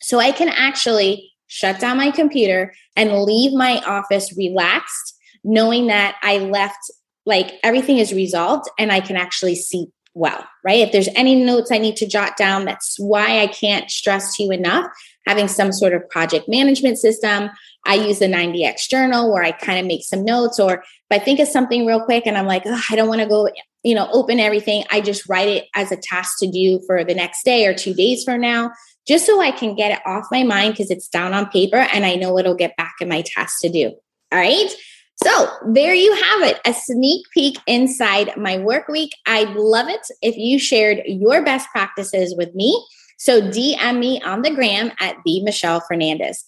So 0.00 0.18
I 0.20 0.32
can 0.32 0.48
actually 0.48 1.32
shut 1.46 1.80
down 1.80 1.96
my 1.96 2.10
computer 2.10 2.74
and 2.94 3.22
leave 3.22 3.52
my 3.52 3.78
office 3.86 4.36
relaxed, 4.36 5.16
knowing 5.42 5.86
that 5.86 6.16
I 6.22 6.38
left 6.38 6.78
like 7.24 7.54
everything 7.62 7.98
is 7.98 8.12
resolved 8.12 8.68
and 8.78 8.92
I 8.92 9.00
can 9.00 9.16
actually 9.16 9.54
see 9.54 9.86
well, 10.14 10.44
right? 10.64 10.80
If 10.80 10.92
there's 10.92 11.08
any 11.14 11.36
notes 11.36 11.70
I 11.70 11.78
need 11.78 11.96
to 11.96 12.06
jot 12.06 12.36
down, 12.36 12.64
that's 12.64 12.96
why 12.98 13.40
I 13.40 13.46
can't 13.46 13.90
stress 13.90 14.38
you 14.38 14.50
enough 14.50 14.86
having 15.28 15.46
some 15.46 15.70
sort 15.72 15.92
of 15.92 16.08
project 16.08 16.48
management 16.48 16.98
system. 16.98 17.50
I 17.84 17.96
use 17.96 18.18
the 18.18 18.26
90X 18.26 18.88
journal 18.88 19.30
where 19.30 19.42
I 19.42 19.52
kind 19.52 19.78
of 19.78 19.84
make 19.84 20.02
some 20.02 20.24
notes, 20.24 20.58
or 20.58 20.82
if 20.82 20.82
I 21.10 21.18
think 21.18 21.38
of 21.38 21.48
something 21.48 21.84
real 21.84 22.02
quick 22.02 22.26
and 22.26 22.38
I'm 22.38 22.46
like, 22.46 22.62
oh, 22.64 22.80
I 22.90 22.96
don't 22.96 23.08
want 23.08 23.20
to 23.20 23.28
go, 23.28 23.50
you 23.82 23.94
know, 23.94 24.08
open 24.10 24.40
everything, 24.40 24.84
I 24.90 25.02
just 25.02 25.28
write 25.28 25.48
it 25.48 25.66
as 25.74 25.92
a 25.92 25.96
task 25.96 26.38
to 26.40 26.50
do 26.50 26.80
for 26.86 27.04
the 27.04 27.14
next 27.14 27.44
day 27.44 27.66
or 27.66 27.74
two 27.74 27.92
days 27.92 28.24
from 28.24 28.40
now, 28.40 28.72
just 29.06 29.26
so 29.26 29.38
I 29.38 29.50
can 29.50 29.76
get 29.76 29.92
it 29.92 30.00
off 30.06 30.24
my 30.32 30.44
mind 30.44 30.72
because 30.72 30.90
it's 30.90 31.08
down 31.08 31.34
on 31.34 31.50
paper 31.50 31.76
and 31.76 32.06
I 32.06 32.14
know 32.14 32.38
it'll 32.38 32.54
get 32.54 32.76
back 32.78 32.94
in 33.02 33.08
my 33.10 33.22
task 33.22 33.60
to 33.60 33.68
do. 33.68 33.92
All 34.32 34.38
right. 34.38 34.74
So 35.22 35.48
there 35.72 35.94
you 35.94 36.14
have 36.14 36.42
it, 36.42 36.60
a 36.64 36.72
sneak 36.72 37.26
peek 37.34 37.58
inside 37.66 38.34
my 38.38 38.56
work 38.56 38.88
week. 38.88 39.10
I'd 39.26 39.56
love 39.56 39.88
it 39.88 40.06
if 40.22 40.36
you 40.36 40.58
shared 40.58 41.02
your 41.04 41.44
best 41.44 41.68
practices 41.70 42.34
with 42.34 42.54
me. 42.54 42.82
So 43.18 43.42
DM 43.42 43.98
me 43.98 44.22
on 44.22 44.42
the 44.42 44.50
gram 44.50 44.92
at 45.00 45.16
the 45.24 45.42
Michelle 45.42 45.80
Fernandez. 45.80 46.44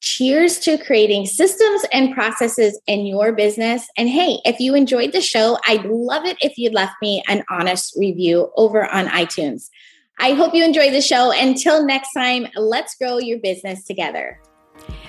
Cheers 0.00 0.58
to 0.60 0.76
creating 0.76 1.24
systems 1.24 1.82
and 1.92 2.12
processes 2.12 2.78
in 2.86 3.06
your 3.06 3.32
business. 3.32 3.86
And 3.96 4.08
hey, 4.08 4.38
if 4.44 4.60
you 4.60 4.74
enjoyed 4.74 5.12
the 5.12 5.22
show, 5.22 5.56
I'd 5.66 5.86
love 5.86 6.26
it 6.26 6.36
if 6.42 6.58
you 6.58 6.70
left 6.70 6.94
me 7.00 7.22
an 7.26 7.42
honest 7.48 7.94
review 7.96 8.50
over 8.56 8.84
on 8.92 9.06
iTunes. 9.06 9.70
I 10.18 10.34
hope 10.34 10.54
you 10.54 10.64
enjoyed 10.64 10.92
the 10.92 11.00
show. 11.00 11.32
Until 11.32 11.86
next 11.86 12.12
time, 12.12 12.48
let's 12.54 12.96
grow 12.96 13.18
your 13.18 13.38
business 13.38 13.84
together. 13.84 14.40